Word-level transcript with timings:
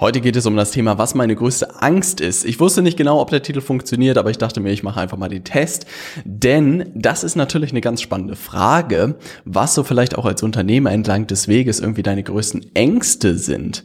Heute 0.00 0.22
geht 0.22 0.34
es 0.34 0.46
um 0.46 0.56
das 0.56 0.70
Thema, 0.70 0.96
was 0.96 1.14
meine 1.14 1.36
größte 1.36 1.82
Angst 1.82 2.22
ist. 2.22 2.46
Ich 2.46 2.58
wusste 2.58 2.80
nicht 2.80 2.96
genau, 2.96 3.20
ob 3.20 3.28
der 3.28 3.42
Titel 3.42 3.60
funktioniert, 3.60 4.16
aber 4.16 4.30
ich 4.30 4.38
dachte 4.38 4.58
mir, 4.60 4.72
ich 4.72 4.82
mache 4.82 4.98
einfach 4.98 5.18
mal 5.18 5.28
den 5.28 5.44
Test. 5.44 5.84
Denn 6.24 6.90
das 6.94 7.22
ist 7.22 7.36
natürlich 7.36 7.70
eine 7.72 7.82
ganz 7.82 8.00
spannende 8.00 8.34
Frage, 8.34 9.16
was 9.44 9.74
so 9.74 9.84
vielleicht 9.84 10.16
auch 10.16 10.24
als 10.24 10.42
Unternehmer 10.42 10.90
entlang 10.90 11.26
des 11.26 11.48
Weges 11.48 11.80
irgendwie 11.80 12.02
deine 12.02 12.22
größten 12.22 12.74
Ängste 12.74 13.36
sind. 13.36 13.84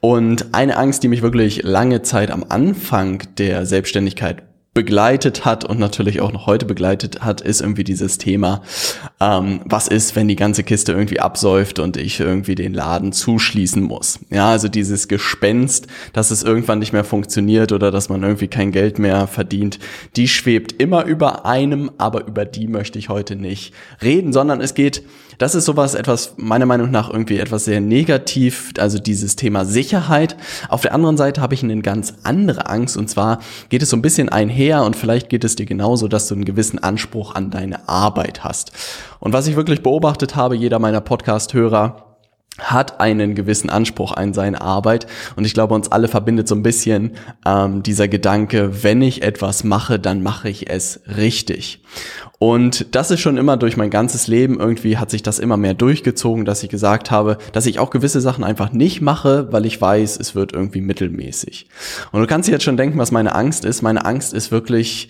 Und 0.00 0.52
eine 0.52 0.76
Angst, 0.76 1.04
die 1.04 1.08
mich 1.08 1.22
wirklich 1.22 1.62
lange 1.62 2.02
Zeit 2.02 2.32
am 2.32 2.44
Anfang 2.48 3.22
der 3.38 3.64
Selbstständigkeit 3.64 4.42
begleitet 4.74 5.44
hat 5.44 5.64
und 5.64 5.78
natürlich 5.78 6.22
auch 6.22 6.32
noch 6.32 6.46
heute 6.46 6.64
begleitet 6.64 7.20
hat, 7.20 7.42
ist 7.42 7.60
irgendwie 7.60 7.84
dieses 7.84 8.16
Thema, 8.16 8.62
ähm, 9.20 9.60
was 9.66 9.86
ist, 9.86 10.16
wenn 10.16 10.28
die 10.28 10.36
ganze 10.36 10.62
Kiste 10.62 10.92
irgendwie 10.92 11.20
absäuft 11.20 11.78
und 11.78 11.98
ich 11.98 12.20
irgendwie 12.20 12.54
den 12.54 12.72
Laden 12.72 13.12
zuschließen 13.12 13.82
muss. 13.82 14.20
Ja, 14.30 14.50
also 14.50 14.68
dieses 14.68 15.08
Gespenst, 15.08 15.88
dass 16.14 16.30
es 16.30 16.42
irgendwann 16.42 16.78
nicht 16.78 16.94
mehr 16.94 17.04
funktioniert 17.04 17.72
oder 17.72 17.90
dass 17.90 18.08
man 18.08 18.22
irgendwie 18.22 18.48
kein 18.48 18.72
Geld 18.72 18.98
mehr 18.98 19.26
verdient, 19.26 19.78
die 20.16 20.26
schwebt 20.26 20.80
immer 20.80 21.04
über 21.04 21.44
einem, 21.44 21.90
aber 21.98 22.26
über 22.26 22.46
die 22.46 22.66
möchte 22.66 22.98
ich 22.98 23.10
heute 23.10 23.36
nicht 23.36 23.74
reden, 24.00 24.32
sondern 24.32 24.62
es 24.62 24.72
geht, 24.72 25.02
das 25.38 25.54
ist 25.54 25.66
sowas 25.66 25.94
etwas, 25.94 26.34
meiner 26.36 26.66
Meinung 26.66 26.90
nach 26.90 27.10
irgendwie 27.10 27.38
etwas 27.38 27.66
sehr 27.66 27.80
negativ, 27.80 28.72
also 28.78 28.98
dieses 28.98 29.36
Thema 29.36 29.64
Sicherheit. 29.64 30.36
Auf 30.68 30.80
der 30.80 30.94
anderen 30.94 31.16
Seite 31.16 31.40
habe 31.40 31.54
ich 31.54 31.62
eine 31.62 31.80
ganz 31.82 32.14
andere 32.22 32.68
Angst 32.68 32.96
und 32.96 33.08
zwar 33.08 33.40
geht 33.68 33.82
es 33.82 33.90
so 33.90 33.96
ein 33.96 34.02
bisschen 34.02 34.28
einher 34.28 34.62
her 34.62 34.84
und 34.84 34.96
vielleicht 34.96 35.28
geht 35.28 35.44
es 35.44 35.56
dir 35.56 35.66
genauso, 35.66 36.08
dass 36.08 36.28
du 36.28 36.34
einen 36.34 36.44
gewissen 36.44 36.78
Anspruch 36.78 37.34
an 37.34 37.50
deine 37.50 37.88
Arbeit 37.88 38.44
hast. 38.44 38.72
Und 39.18 39.32
was 39.32 39.46
ich 39.46 39.56
wirklich 39.56 39.82
beobachtet 39.82 40.36
habe, 40.36 40.54
jeder 40.56 40.78
meiner 40.78 41.00
Podcast-Hörer, 41.00 42.11
hat 42.58 43.00
einen 43.00 43.34
gewissen 43.34 43.70
Anspruch 43.70 44.12
an 44.12 44.34
seine 44.34 44.60
Arbeit 44.60 45.06
und 45.36 45.46
ich 45.46 45.54
glaube 45.54 45.74
uns 45.74 45.90
alle 45.90 46.08
verbindet 46.08 46.48
so 46.48 46.54
ein 46.54 46.62
bisschen 46.62 47.12
ähm, 47.46 47.82
dieser 47.82 48.08
Gedanke, 48.08 48.82
wenn 48.82 49.00
ich 49.00 49.22
etwas 49.22 49.64
mache, 49.64 49.98
dann 49.98 50.22
mache 50.22 50.50
ich 50.50 50.68
es 50.68 51.00
richtig. 51.16 51.80
Und 52.38 52.94
das 52.94 53.10
ist 53.10 53.20
schon 53.20 53.36
immer 53.36 53.56
durch 53.56 53.76
mein 53.76 53.88
ganzes 53.88 54.26
Leben 54.26 54.58
irgendwie 54.58 54.98
hat 54.98 55.10
sich 55.10 55.22
das 55.22 55.38
immer 55.38 55.56
mehr 55.56 55.74
durchgezogen, 55.74 56.44
dass 56.44 56.62
ich 56.62 56.68
gesagt 56.68 57.10
habe, 57.10 57.38
dass 57.52 57.66
ich 57.66 57.78
auch 57.78 57.90
gewisse 57.90 58.20
Sachen 58.20 58.44
einfach 58.44 58.72
nicht 58.72 59.00
mache, 59.00 59.50
weil 59.52 59.64
ich 59.64 59.80
weiß, 59.80 60.18
es 60.18 60.34
wird 60.34 60.52
irgendwie 60.52 60.80
mittelmäßig. 60.80 61.68
Und 62.10 62.20
du 62.20 62.26
kannst 62.26 62.48
dir 62.48 62.52
jetzt 62.52 62.64
schon 62.64 62.76
denken, 62.76 62.98
was 62.98 63.12
meine 63.12 63.34
Angst 63.34 63.64
ist. 63.64 63.80
Meine 63.82 64.04
Angst 64.04 64.34
ist 64.34 64.50
wirklich 64.50 65.08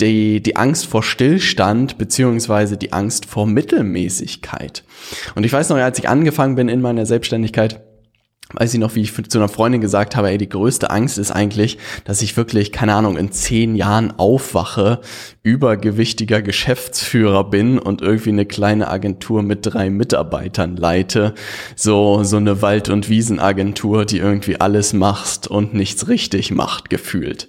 die, 0.00 0.42
die 0.42 0.56
Angst 0.56 0.86
vor 0.86 1.02
Stillstand 1.02 1.98
beziehungsweise 1.98 2.76
die 2.76 2.92
Angst 2.92 3.26
vor 3.26 3.46
Mittelmäßigkeit. 3.46 4.84
Und 5.34 5.44
ich 5.44 5.52
weiß 5.52 5.68
noch, 5.70 5.76
als 5.76 5.98
ich 5.98 6.08
angefangen 6.08 6.54
bin 6.54 6.68
in 6.68 6.80
meiner 6.80 7.06
Selbstständigkeit, 7.06 7.80
weiß 8.54 8.72
ich 8.72 8.80
noch, 8.80 8.94
wie 8.94 9.02
ich 9.02 9.12
zu 9.28 9.38
einer 9.38 9.48
Freundin 9.48 9.80
gesagt 9.80 10.16
habe, 10.16 10.30
ey, 10.30 10.38
die 10.38 10.48
größte 10.48 10.90
Angst 10.90 11.18
ist 11.18 11.30
eigentlich, 11.30 11.76
dass 12.04 12.22
ich 12.22 12.36
wirklich, 12.36 12.72
keine 12.72 12.94
Ahnung, 12.94 13.18
in 13.18 13.30
zehn 13.30 13.74
Jahren 13.74 14.18
aufwache, 14.18 15.00
übergewichtiger 15.42 16.40
Geschäftsführer 16.40 17.50
bin 17.50 17.78
und 17.78 18.00
irgendwie 18.00 18.30
eine 18.30 18.46
kleine 18.46 18.88
Agentur 18.88 19.42
mit 19.42 19.60
drei 19.62 19.90
Mitarbeitern 19.90 20.76
leite. 20.76 21.34
So, 21.76 22.24
so 22.24 22.38
eine 22.38 22.62
Wald- 22.62 22.88
und 22.88 23.10
Wiesenagentur, 23.10 24.06
die 24.06 24.18
irgendwie 24.18 24.60
alles 24.60 24.94
macht 24.94 25.46
und 25.46 25.74
nichts 25.74 26.08
richtig 26.08 26.50
macht, 26.50 26.88
gefühlt. 26.88 27.48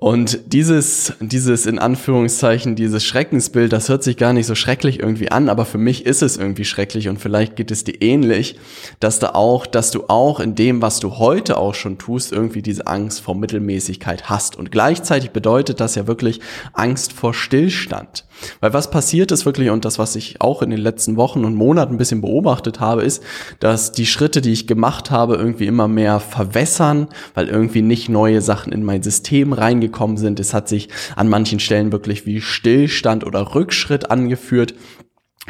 Und 0.00 0.54
dieses, 0.54 1.12
dieses 1.20 1.66
in 1.66 1.78
Anführungszeichen, 1.78 2.74
dieses 2.74 3.04
Schreckensbild, 3.04 3.70
das 3.70 3.90
hört 3.90 4.02
sich 4.02 4.16
gar 4.16 4.32
nicht 4.32 4.46
so 4.46 4.54
schrecklich 4.54 4.98
irgendwie 4.98 5.30
an, 5.30 5.50
aber 5.50 5.66
für 5.66 5.76
mich 5.76 6.06
ist 6.06 6.22
es 6.22 6.38
irgendwie 6.38 6.64
schrecklich 6.64 7.10
und 7.10 7.18
vielleicht 7.18 7.54
geht 7.54 7.70
es 7.70 7.84
dir 7.84 8.00
ähnlich, 8.00 8.58
dass 8.98 9.18
da 9.18 9.32
auch, 9.34 9.66
dass 9.66 9.90
du 9.90 10.04
auch 10.08 10.40
in 10.40 10.54
dem, 10.54 10.80
was 10.80 11.00
du 11.00 11.18
heute 11.18 11.58
auch 11.58 11.74
schon 11.74 11.98
tust, 11.98 12.32
irgendwie 12.32 12.62
diese 12.62 12.86
Angst 12.86 13.20
vor 13.20 13.34
Mittelmäßigkeit 13.34 14.30
hast. 14.30 14.56
Und 14.56 14.72
gleichzeitig 14.72 15.32
bedeutet 15.32 15.80
das 15.80 15.96
ja 15.96 16.06
wirklich 16.06 16.40
Angst 16.72 17.12
vor 17.12 17.34
Stillstand. 17.34 18.24
Weil 18.60 18.72
was 18.72 18.90
passiert 18.90 19.32
ist 19.32 19.44
wirklich, 19.44 19.68
und 19.68 19.84
das, 19.84 19.98
was 19.98 20.16
ich 20.16 20.40
auch 20.40 20.62
in 20.62 20.70
den 20.70 20.80
letzten 20.80 21.18
Wochen 21.18 21.44
und 21.44 21.54
Monaten 21.54 21.96
ein 21.96 21.98
bisschen 21.98 22.22
beobachtet 22.22 22.80
habe, 22.80 23.02
ist, 23.02 23.22
dass 23.58 23.92
die 23.92 24.06
Schritte, 24.06 24.40
die 24.40 24.52
ich 24.52 24.66
gemacht 24.66 25.10
habe, 25.10 25.36
irgendwie 25.36 25.66
immer 25.66 25.88
mehr 25.88 26.20
verwässern, 26.20 27.08
weil 27.34 27.48
irgendwie 27.48 27.82
nicht 27.82 28.08
neue 28.08 28.40
Sachen 28.40 28.72
in 28.72 28.82
mein 28.82 29.02
System 29.02 29.52
reingekommen 29.52 29.89
sind. 30.16 30.40
Es 30.40 30.54
hat 30.54 30.68
sich 30.68 30.88
an 31.16 31.28
manchen 31.28 31.60
Stellen 31.60 31.92
wirklich 31.92 32.26
wie 32.26 32.40
Stillstand 32.40 33.24
oder 33.24 33.54
Rückschritt 33.54 34.10
angeführt 34.10 34.74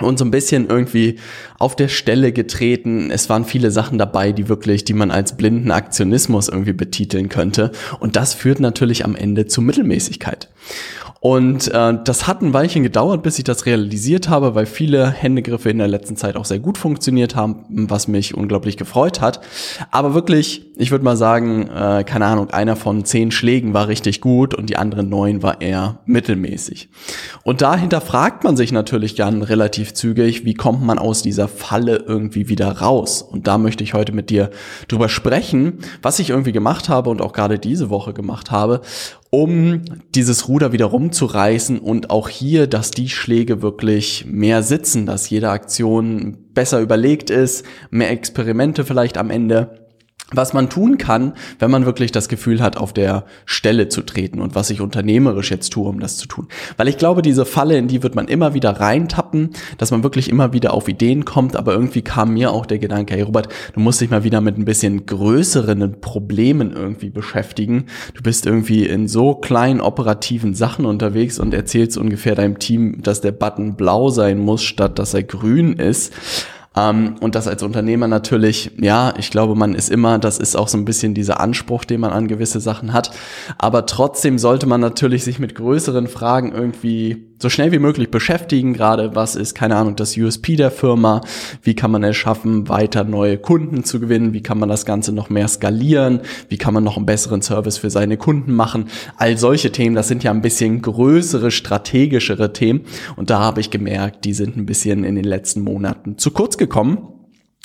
und 0.00 0.18
so 0.18 0.24
ein 0.24 0.30
bisschen 0.30 0.68
irgendwie 0.68 1.18
auf 1.58 1.76
der 1.76 1.88
Stelle 1.88 2.32
getreten. 2.32 3.10
Es 3.10 3.28
waren 3.28 3.44
viele 3.44 3.70
Sachen 3.70 3.98
dabei, 3.98 4.32
die 4.32 4.48
wirklich, 4.48 4.84
die 4.84 4.94
man 4.94 5.10
als 5.10 5.36
blinden 5.36 5.70
Aktionismus 5.70 6.48
irgendwie 6.48 6.72
betiteln 6.72 7.28
könnte. 7.28 7.72
Und 7.98 8.16
das 8.16 8.34
führt 8.34 8.60
natürlich 8.60 9.04
am 9.04 9.14
Ende 9.14 9.46
zu 9.46 9.60
Mittelmäßigkeit. 9.60 10.48
Und 11.20 11.68
äh, 11.68 11.98
das 12.02 12.26
hat 12.26 12.40
ein 12.40 12.54
Weilchen 12.54 12.82
gedauert, 12.82 13.22
bis 13.22 13.36
ich 13.36 13.44
das 13.44 13.66
realisiert 13.66 14.30
habe, 14.30 14.54
weil 14.54 14.64
viele 14.64 15.10
Händegriffe 15.10 15.68
in 15.68 15.76
der 15.76 15.86
letzten 15.86 16.16
Zeit 16.16 16.34
auch 16.34 16.46
sehr 16.46 16.60
gut 16.60 16.78
funktioniert 16.78 17.36
haben, 17.36 17.66
was 17.68 18.08
mich 18.08 18.34
unglaublich 18.34 18.78
gefreut 18.78 19.20
hat. 19.20 19.42
Aber 19.90 20.14
wirklich, 20.14 20.64
ich 20.76 20.90
würde 20.90 21.04
mal 21.04 21.18
sagen, 21.18 21.68
äh, 21.68 22.04
keine 22.04 22.24
Ahnung, 22.24 22.48
einer 22.48 22.74
von 22.74 23.04
zehn 23.04 23.32
Schlägen 23.32 23.74
war 23.74 23.88
richtig 23.88 24.22
gut 24.22 24.54
und 24.54 24.70
die 24.70 24.78
anderen 24.78 25.10
neun 25.10 25.42
war 25.42 25.60
eher 25.60 25.98
mittelmäßig. 26.06 26.88
Und 27.42 27.60
dahinter 27.60 28.00
fragt 28.00 28.42
man 28.42 28.56
sich 28.56 28.72
natürlich 28.72 29.14
dann 29.14 29.42
relativ 29.42 29.92
zügig, 29.92 30.46
wie 30.46 30.54
kommt 30.54 30.82
man 30.82 30.98
aus 30.98 31.20
dieser 31.20 31.48
Falle 31.48 31.96
irgendwie 31.96 32.48
wieder 32.48 32.78
raus? 32.78 33.20
Und 33.20 33.46
da 33.46 33.58
möchte 33.58 33.84
ich 33.84 33.92
heute 33.92 34.12
mit 34.12 34.30
dir 34.30 34.48
drüber 34.88 35.10
sprechen, 35.10 35.80
was 36.00 36.18
ich 36.18 36.30
irgendwie 36.30 36.52
gemacht 36.52 36.88
habe 36.88 37.10
und 37.10 37.20
auch 37.20 37.34
gerade 37.34 37.58
diese 37.58 37.90
Woche 37.90 38.14
gemacht 38.14 38.50
habe, 38.50 38.80
um 39.30 39.82
dieses 40.14 40.48
Ruder 40.48 40.72
wieder 40.72 40.86
rumzureißen 40.86 41.78
und 41.78 42.10
auch 42.10 42.28
hier, 42.28 42.66
dass 42.66 42.90
die 42.90 43.08
Schläge 43.08 43.62
wirklich 43.62 44.26
mehr 44.26 44.64
sitzen, 44.64 45.06
dass 45.06 45.30
jede 45.30 45.50
Aktion 45.50 46.36
besser 46.52 46.80
überlegt 46.80 47.30
ist, 47.30 47.64
mehr 47.90 48.10
Experimente 48.10 48.84
vielleicht 48.84 49.16
am 49.16 49.30
Ende 49.30 49.89
was 50.32 50.52
man 50.52 50.68
tun 50.68 50.98
kann, 50.98 51.32
wenn 51.58 51.70
man 51.70 51.86
wirklich 51.86 52.12
das 52.12 52.28
Gefühl 52.28 52.60
hat, 52.62 52.76
auf 52.76 52.92
der 52.92 53.24
Stelle 53.44 53.88
zu 53.88 54.02
treten 54.02 54.40
und 54.40 54.54
was 54.54 54.70
ich 54.70 54.80
unternehmerisch 54.80 55.50
jetzt 55.50 55.70
tue, 55.70 55.88
um 55.88 56.00
das 56.00 56.16
zu 56.16 56.26
tun. 56.26 56.48
Weil 56.76 56.88
ich 56.88 56.98
glaube, 56.98 57.22
diese 57.22 57.44
Falle, 57.44 57.76
in 57.76 57.88
die 57.88 58.02
wird 58.02 58.14
man 58.14 58.28
immer 58.28 58.54
wieder 58.54 58.70
reintappen, 58.70 59.50
dass 59.78 59.90
man 59.90 60.02
wirklich 60.02 60.28
immer 60.28 60.52
wieder 60.52 60.72
auf 60.74 60.88
Ideen 60.88 61.24
kommt, 61.24 61.56
aber 61.56 61.72
irgendwie 61.72 62.02
kam 62.02 62.34
mir 62.34 62.52
auch 62.52 62.66
der 62.66 62.78
Gedanke, 62.78 63.14
hey 63.14 63.22
Robert, 63.22 63.48
du 63.72 63.80
musst 63.80 64.00
dich 64.00 64.10
mal 64.10 64.24
wieder 64.24 64.40
mit 64.40 64.56
ein 64.58 64.64
bisschen 64.64 65.06
größeren 65.06 66.00
Problemen 66.00 66.72
irgendwie 66.72 67.10
beschäftigen. 67.10 67.86
Du 68.14 68.22
bist 68.22 68.46
irgendwie 68.46 68.86
in 68.86 69.08
so 69.08 69.34
kleinen 69.34 69.80
operativen 69.80 70.54
Sachen 70.54 70.84
unterwegs 70.86 71.38
und 71.38 71.54
erzählst 71.54 71.98
ungefähr 71.98 72.34
deinem 72.34 72.58
Team, 72.58 73.02
dass 73.02 73.20
der 73.20 73.32
Button 73.32 73.74
blau 73.74 74.10
sein 74.10 74.38
muss, 74.38 74.62
statt 74.62 74.98
dass 74.98 75.14
er 75.14 75.22
grün 75.22 75.74
ist. 75.74 76.12
Ähm, 76.76 77.16
und 77.20 77.34
das 77.34 77.48
als 77.48 77.62
Unternehmer 77.62 78.06
natürlich, 78.06 78.72
ja, 78.80 79.12
ich 79.18 79.30
glaube, 79.30 79.54
man 79.54 79.74
ist 79.74 79.90
immer, 79.90 80.18
das 80.18 80.38
ist 80.38 80.56
auch 80.56 80.68
so 80.68 80.78
ein 80.78 80.84
bisschen 80.84 81.14
dieser 81.14 81.40
Anspruch, 81.40 81.84
den 81.84 82.00
man 82.00 82.12
an 82.12 82.28
gewisse 82.28 82.60
Sachen 82.60 82.92
hat. 82.92 83.10
Aber 83.58 83.86
trotzdem 83.86 84.38
sollte 84.38 84.66
man 84.66 84.80
natürlich 84.80 85.24
sich 85.24 85.38
mit 85.38 85.54
größeren 85.54 86.06
Fragen 86.06 86.52
irgendwie 86.52 87.30
so 87.40 87.48
schnell 87.48 87.72
wie 87.72 87.78
möglich 87.78 88.10
beschäftigen. 88.10 88.74
Gerade 88.74 89.16
was 89.16 89.34
ist, 89.34 89.54
keine 89.54 89.76
Ahnung, 89.76 89.96
das 89.96 90.16
USP 90.16 90.56
der 90.56 90.70
Firma? 90.70 91.22
Wie 91.62 91.74
kann 91.74 91.90
man 91.90 92.04
es 92.04 92.16
schaffen, 92.16 92.68
weiter 92.68 93.04
neue 93.04 93.38
Kunden 93.38 93.82
zu 93.82 93.98
gewinnen? 93.98 94.34
Wie 94.34 94.42
kann 94.42 94.58
man 94.58 94.68
das 94.68 94.84
Ganze 94.84 95.12
noch 95.12 95.30
mehr 95.30 95.48
skalieren? 95.48 96.20
Wie 96.48 96.58
kann 96.58 96.74
man 96.74 96.84
noch 96.84 96.98
einen 96.98 97.06
besseren 97.06 97.40
Service 97.40 97.78
für 97.78 97.90
seine 97.90 98.18
Kunden 98.18 98.54
machen? 98.54 98.88
All 99.16 99.38
solche 99.38 99.72
Themen, 99.72 99.96
das 99.96 100.08
sind 100.08 100.22
ja 100.22 100.30
ein 100.30 100.42
bisschen 100.42 100.82
größere, 100.82 101.50
strategischere 101.50 102.52
Themen. 102.52 102.82
Und 103.16 103.30
da 103.30 103.40
habe 103.40 103.60
ich 103.60 103.70
gemerkt, 103.70 104.24
die 104.26 104.34
sind 104.34 104.56
ein 104.56 104.66
bisschen 104.66 105.04
in 105.04 105.14
den 105.14 105.24
letzten 105.24 105.62
Monaten 105.62 106.18
zu 106.18 106.30
kurz 106.32 106.58
gekommen. 106.60 107.08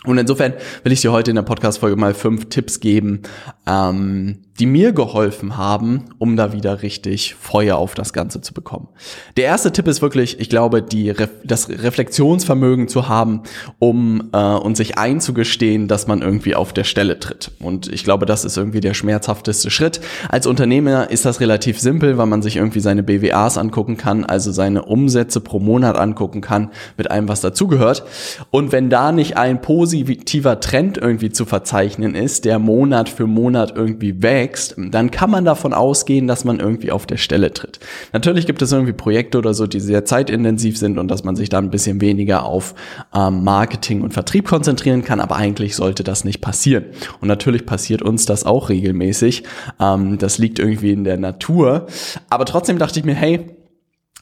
Und 0.06 0.18
insofern 0.18 0.54
will 0.84 0.92
ich 0.92 1.02
dir 1.02 1.12
heute 1.12 1.32
in 1.32 1.36
der 1.36 1.44
Podcast-Folge 1.44 1.96
mal 1.96 2.14
fünf 2.14 2.50
Tipps 2.50 2.80
geben, 2.80 3.22
ähm, 3.68 4.45
die 4.60 4.66
mir 4.66 4.94
geholfen 4.94 5.58
haben, 5.58 6.06
um 6.18 6.38
da 6.38 6.54
wieder 6.54 6.82
richtig 6.82 7.36
Feuer 7.36 7.76
auf 7.76 7.94
das 7.94 8.14
Ganze 8.14 8.40
zu 8.40 8.54
bekommen. 8.54 8.88
Der 9.36 9.46
erste 9.46 9.74
Tipp 9.74 9.88
ist 9.88 10.02
wirklich, 10.02 10.40
ich 10.40 10.50
glaube, 10.50 10.82
die, 10.82 11.14
das 11.44 11.68
Reflexionsvermögen 11.70 12.88
zu 12.88 13.10
haben, 13.10 13.44
um 13.80 14.30
äh, 14.32 14.38
und 14.38 14.78
sich 14.78 14.98
einzugestehen, 14.98 15.90
dass 15.90 16.08
man 16.08 16.22
irgendwie 16.22 16.56
auf 16.56 16.72
der 16.72 16.86
Stelle 16.86 17.20
tritt. 17.20 17.52
Und 17.60 17.92
ich 17.92 18.06
glaube, 18.06 18.26
das 18.26 18.46
ist 18.46 18.56
irgendwie 18.56 18.80
der 18.80 18.94
schmerzhafteste 18.94 19.70
Schritt. 19.70 20.00
Als 20.30 20.48
Unternehmer 20.48 21.12
ist 21.12 21.26
das 21.26 21.42
relativ 21.42 21.80
simpel, 21.80 22.18
weil 22.18 22.28
man 22.28 22.42
sich 22.42 22.56
irgendwie 22.56 22.80
seine 22.80 23.04
BWAs 23.04 23.58
angucken 23.58 23.98
kann, 23.98 24.24
also 24.24 24.54
seine 24.54 24.86
Umsätze 24.86 25.42
pro 25.42 25.60
Monat 25.60 25.98
angucken 25.98 26.40
kann, 26.40 26.72
mit 26.96 27.12
allem, 27.12 27.28
was 27.28 27.42
dazugehört. 27.42 28.06
Und 28.52 28.72
wenn 28.72 28.90
da 28.90 29.12
nicht 29.12 29.36
ein 29.36 29.62
positiver 29.62 30.62
Trend 30.62 30.98
irgendwie 30.98 31.32
zu 31.32 31.44
verzeichnen 31.44 32.16
ist, 32.16 32.46
der 32.46 32.58
Monat 32.58 33.10
für 33.10 33.28
Monat 33.28 33.74
irgendwie 33.76 34.24
wächst, 34.24 34.45
wächst, 34.46 34.76
dann 34.78 35.12
kann 35.12 35.32
man 35.32 35.46
davon 35.46 35.74
ausgehen, 35.74 36.28
dass 36.28 36.46
man 36.46 36.60
irgendwie 36.60 36.92
auf 36.92 37.06
der 37.06 37.18
Stelle 37.18 37.52
tritt. 37.52 37.80
Natürlich 38.14 38.46
gibt 38.46 38.62
es 38.62 38.72
irgendwie 38.72 38.94
Projekte 38.94 39.38
oder 39.38 39.54
so, 39.54 39.66
die 39.66 39.80
sehr 39.80 40.06
zeitintensiv 40.06 40.78
sind 40.78 40.98
und 41.00 41.08
dass 41.10 41.24
man 41.24 41.36
sich 41.36 41.50
da 41.50 41.58
ein 41.58 41.72
bisschen 41.72 42.02
weniger 42.02 42.46
auf 42.46 42.76
ähm, 43.14 43.44
Marketing 43.44 44.02
und 44.02 44.14
Vertrieb 44.14 44.48
konzentrieren 44.48 45.04
kann, 45.04 45.20
aber 45.20 45.36
eigentlich 45.36 45.76
sollte 45.76 46.04
das 46.04 46.24
nicht 46.24 46.42
passieren. 46.42 46.86
Und 47.22 47.28
natürlich 47.28 47.66
passiert 47.66 48.02
uns 48.02 48.26
das 48.26 48.46
auch 48.46 48.70
regelmäßig. 48.70 49.44
Ähm, 49.80 50.18
das 50.18 50.38
liegt 50.38 50.60
irgendwie 50.60 50.92
in 50.92 51.04
der 51.04 51.18
Natur. 51.18 51.88
Aber 52.30 52.46
trotzdem 52.46 52.78
dachte 52.78 53.00
ich 53.00 53.06
mir, 53.06 53.16
hey, 53.16 53.46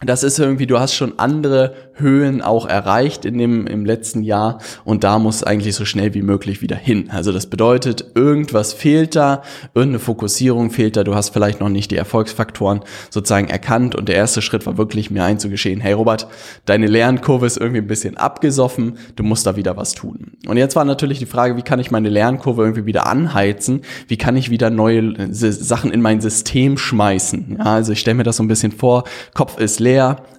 das 0.05 0.23
ist 0.23 0.39
irgendwie, 0.39 0.67
du 0.67 0.79
hast 0.79 0.93
schon 0.93 1.19
andere 1.19 1.73
Höhen 1.95 2.41
auch 2.41 2.65
erreicht 2.65 3.25
in 3.25 3.37
dem, 3.37 3.67
im 3.67 3.85
letzten 3.85 4.23
Jahr 4.23 4.59
und 4.83 5.03
da 5.03 5.19
muss 5.19 5.43
eigentlich 5.43 5.75
so 5.75 5.85
schnell 5.85 6.13
wie 6.13 6.21
möglich 6.23 6.61
wieder 6.61 6.75
hin. 6.75 7.09
Also 7.11 7.31
das 7.31 7.47
bedeutet, 7.47 8.05
irgendwas 8.15 8.73
fehlt 8.73 9.15
da, 9.15 9.43
irgendeine 9.75 9.99
Fokussierung 9.99 10.71
fehlt 10.71 10.97
da, 10.97 11.03
du 11.03 11.13
hast 11.13 11.29
vielleicht 11.29 11.59
noch 11.59 11.69
nicht 11.69 11.91
die 11.91 11.97
Erfolgsfaktoren 11.97 12.81
sozusagen 13.09 13.47
erkannt 13.47 13.95
und 13.95 14.09
der 14.09 14.15
erste 14.15 14.41
Schritt 14.41 14.65
war 14.65 14.77
wirklich 14.77 15.11
mir 15.11 15.23
einzugestehen, 15.23 15.81
hey 15.81 15.93
Robert, 15.93 16.27
deine 16.65 16.87
Lernkurve 16.87 17.45
ist 17.45 17.57
irgendwie 17.57 17.81
ein 17.81 17.87
bisschen 17.87 18.17
abgesoffen, 18.17 18.97
du 19.15 19.23
musst 19.23 19.45
da 19.45 19.55
wieder 19.55 19.77
was 19.77 19.93
tun. 19.93 20.31
Und 20.47 20.57
jetzt 20.57 20.75
war 20.75 20.85
natürlich 20.85 21.19
die 21.19 21.25
Frage, 21.25 21.57
wie 21.57 21.61
kann 21.61 21.79
ich 21.79 21.91
meine 21.91 22.09
Lernkurve 22.09 22.63
irgendwie 22.63 22.85
wieder 22.85 23.05
anheizen, 23.05 23.81
wie 24.07 24.17
kann 24.17 24.35
ich 24.35 24.49
wieder 24.49 24.69
neue 24.69 25.31
Sachen 25.31 25.91
in 25.91 26.01
mein 26.01 26.21
System 26.21 26.77
schmeißen. 26.77 27.57
Ja, 27.59 27.65
also 27.65 27.91
ich 27.91 27.99
stelle 27.99 28.15
mir 28.15 28.23
das 28.23 28.37
so 28.37 28.43
ein 28.43 28.47
bisschen 28.47 28.71
vor, 28.71 29.03
Kopf 29.33 29.59
ist 29.59 29.79
leer, 29.79 29.92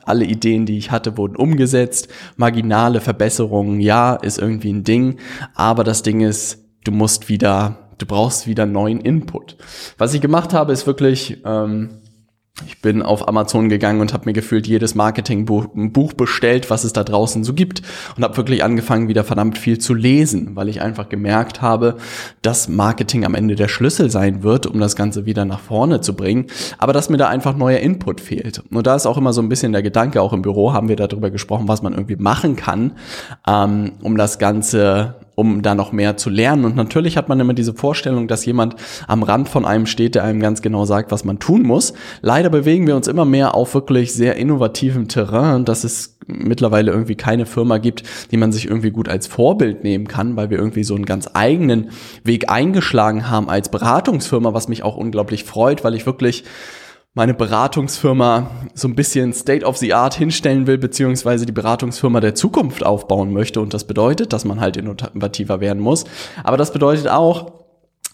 alle 0.05 0.25
Ideen, 0.25 0.67
die 0.67 0.79
ich 0.79 0.91
hatte, 0.91 1.17
wurden 1.17 1.37
umgesetzt, 1.37 2.09
marginale 2.37 3.01
Verbesserungen, 3.01 3.81
ja, 3.81 4.15
ist 4.15 4.39
irgendwie 4.39 4.73
ein 4.73 4.85
Ding, 4.85 5.19
aber 5.55 5.85
das 5.85 6.03
Ding 6.03 6.21
ist, 6.21 6.65
du 6.85 6.93
musst 6.93 7.29
wieder, 7.29 7.91
du 7.99 8.07
brauchst 8.07 8.47
wieder 8.47 8.67
neuen 8.67 9.01
Input. 9.01 9.57
Was 9.99 10.15
ich 10.15 10.21
gemacht 10.21 10.53
habe, 10.53 10.73
ist 10.73 10.87
wirklich 10.87 11.43
ähm, 11.45 11.91
ich 12.67 12.81
bin 12.81 13.03
auf 13.03 13.27
Amazon 13.27 13.69
gegangen 13.69 14.01
und 14.01 14.13
habe 14.13 14.27
mir 14.27 14.33
gefühlt 14.33 14.69
jedes 14.69 14.95
Marketingbuch 14.95 16.13
bestellt, 16.13 16.71
was 16.71 16.85
es 16.85 16.93
da 16.93 17.03
draußen 17.03 17.43
so 17.43 17.53
gibt 17.53 17.83
und 18.17 18.23
habe 18.23 18.37
wirklich 18.37 18.63
angefangen, 18.63 19.09
wieder 19.09 19.25
verdammt 19.25 19.59
viel 19.59 19.79
zu 19.79 19.93
lesen, 19.93 20.55
weil 20.55 20.69
ich 20.69 20.81
einfach 20.81 21.09
gemerkt 21.09 21.63
habe, 21.63 21.97
dass 22.43 22.69
Marketing 22.69 23.25
am 23.25 23.35
Ende 23.35 23.57
der 23.57 23.67
Schlüssel 23.67 24.09
sein 24.09 24.45
wird, 24.45 24.67
um 24.69 24.79
das 24.79 24.95
Ganze 24.95 25.27
wieder 25.27 25.45
nach 25.45 25.59
vorne 25.59 26.01
zu 26.01 26.15
bringen, 26.15 26.47
aber 26.79 26.93
dass 26.93 27.11
mir 27.11 27.17
da 27.17 27.29
einfach 27.29 27.57
neuer 27.57 27.81
Input 27.81 28.21
fehlt. 28.21 28.63
Und 28.71 28.87
da 28.87 28.95
ist 28.95 29.07
auch 29.07 29.19
immer 29.19 29.33
so 29.33 29.43
ein 29.43 29.49
bisschen 29.49 29.73
der 29.73 29.83
Gedanke, 29.83 30.23
auch 30.23 30.33
im 30.33 30.43
Büro 30.43 30.73
haben 30.73 30.89
wir 30.89 30.97
darüber 30.97 31.31
gesprochen, 31.31 31.67
was 31.67 31.83
man 31.83 31.93
irgendwie 31.93 32.17
machen 32.17 32.55
kann, 32.55 32.93
ähm, 33.49 33.93
um 34.01 34.17
das 34.17 34.39
Ganze 34.39 35.17
um 35.35 35.63
da 35.63 35.75
noch 35.75 35.93
mehr 35.93 36.17
zu 36.17 36.31
lernen. 36.31 36.65
Und 36.65 36.77
natürlich 36.77 37.17
hat 37.17 37.29
man 37.29 37.41
immer 37.41 37.55
diese 37.55 37.75
Vorstellung, 37.75 38.29
dass 38.29 38.45
jemand 38.47 38.77
am 39.07 39.23
Rand 39.23 39.49
von 39.49 39.65
einem 39.65 39.87
steht, 39.87 40.15
der 40.15 40.25
einem 40.25 40.41
ganz 40.41 40.63
genau 40.63 40.85
sagt, 40.85 41.11
was 41.11 41.25
man 41.25 41.39
tun 41.39 41.63
muss. 41.63 41.95
Leider 42.23 42.51
bewegen 42.51 42.87
wir 42.87 42.97
uns 42.97 43.09
immer 43.09 43.25
mehr 43.25 43.55
auf 43.55 43.75
wirklich 43.75 44.13
sehr 44.13 44.37
innovativem 44.37 45.09
Terrain, 45.09 45.65
dass 45.65 45.85
es 45.85 46.19
mittlerweile 46.27 46.91
irgendwie 46.91 47.17
keine 47.17 47.47
Firma 47.47 47.79
gibt, 47.79 48.03
die 48.31 48.37
man 48.37 48.53
sich 48.53 48.67
irgendwie 48.67 48.91
gut 48.91 49.09
als 49.09 49.27
Vorbild 49.27 49.85
nehmen 49.85 50.09
kann, 50.09 50.37
weil 50.37 50.51
wir 50.51 50.59
irgendwie 50.59 50.85
so 50.85 50.95
einen 50.95 51.05
ganz 51.05 51.29
eigenen 51.35 51.91
Weg 52.23 52.51
eingeschlagen 52.51 53.29
haben 53.29 53.49
als 53.49 53.69
Beratungsfirma, 53.69 54.55
was 54.55 54.69
mich 54.69 54.83
auch 54.83 54.97
unglaublich 54.97 55.45
freut, 55.45 55.85
weil 55.85 55.95
ich 55.95 56.07
wirklich 56.07 56.45
meine 57.15 57.33
Beratungsfirma 57.33 58.51
so 58.75 58.89
ein 58.89 58.97
bisschen 58.97 59.33
State 59.33 59.65
of 59.65 59.77
the 59.77 59.95
Art 59.95 60.15
hinstellen 60.15 60.67
will, 60.67 60.79
beziehungsweise 60.79 61.47
die 61.47 61.53
Beratungsfirma 61.53 62.21
der 62.21 62.35
Zukunft 62.35 62.85
aufbauen 62.85 63.33
möchte. 63.33 63.61
Und 63.61 63.73
das 63.73 63.87
bedeutet, 63.87 64.33
dass 64.33 64.45
man 64.45 64.61
halt 64.61 64.77
innovativer 64.77 65.61
werden 65.61 65.81
muss. 65.81 66.05
Aber 66.43 66.57
das 66.57 66.73
bedeutet 66.73 67.09
auch, 67.09 67.53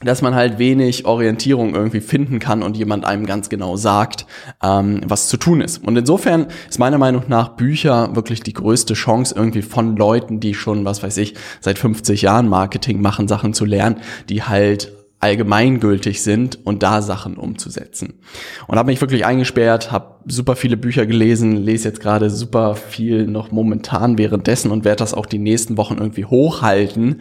dass 0.03 0.23
man 0.23 0.35
halt 0.35 0.59
wenig 0.59 1.05
Orientierung 1.05 1.75
irgendwie 1.75 2.01
finden 2.01 2.39
kann 2.39 2.63
und 2.63 2.77
jemand 2.77 3.05
einem 3.05 3.27
ganz 3.27 3.51
genau 3.51 3.77
sagt, 3.77 4.27
ähm, 4.63 5.01
was 5.07 5.29
zu 5.29 5.37
tun 5.37 5.61
ist. 5.61 5.85
Und 5.85 5.97
insofern 5.97 6.47
ist 6.69 6.79
meiner 6.79 6.97
Meinung 6.97 7.25
nach 7.29 7.51
Bücher 7.51 8.15
wirklich 8.15 8.43
die 8.43 8.55
größte 8.55 8.95
Chance 8.95 9.35
irgendwie 9.37 9.63
von 9.63 9.97
Leuten, 9.97 10.41
die 10.41 10.55
schon, 10.55 10.85
was 10.87 11.03
weiß 11.03 11.19
ich, 11.19 11.35
seit 11.61 11.79
50 11.79 12.23
Jahren 12.23 12.49
Marketing 12.49 13.03
machen, 13.03 13.29
Sachen 13.29 13.53
zu 13.53 13.67
lernen, 13.67 14.01
die 14.31 14.43
halt 14.43 14.93
allgemeingültig 15.21 16.23
sind 16.23 16.59
und 16.65 16.83
da 16.83 17.03
Sachen 17.03 17.37
umzusetzen. 17.37 18.15
Und 18.67 18.79
habe 18.79 18.91
mich 18.91 19.03
wirklich 19.03 19.27
eingesperrt, 19.27 19.93
habe 19.93 20.17
super 20.27 20.57
viele 20.57 20.79
Bücher 20.79 21.05
gelesen, 21.05 21.57
lese 21.57 21.89
jetzt 21.89 22.01
gerade 22.01 22.31
super 22.31 22.75
viel 22.75 23.27
noch 23.27 23.53
momentan 23.53 24.17
währenddessen 24.17 24.71
und 24.71 24.85
werde 24.85 25.01
das 25.01 25.13
auch 25.13 25.27
die 25.27 25.39
nächsten 25.39 25.77
Wochen 25.77 25.99
irgendwie 25.99 26.25
hochhalten, 26.25 27.21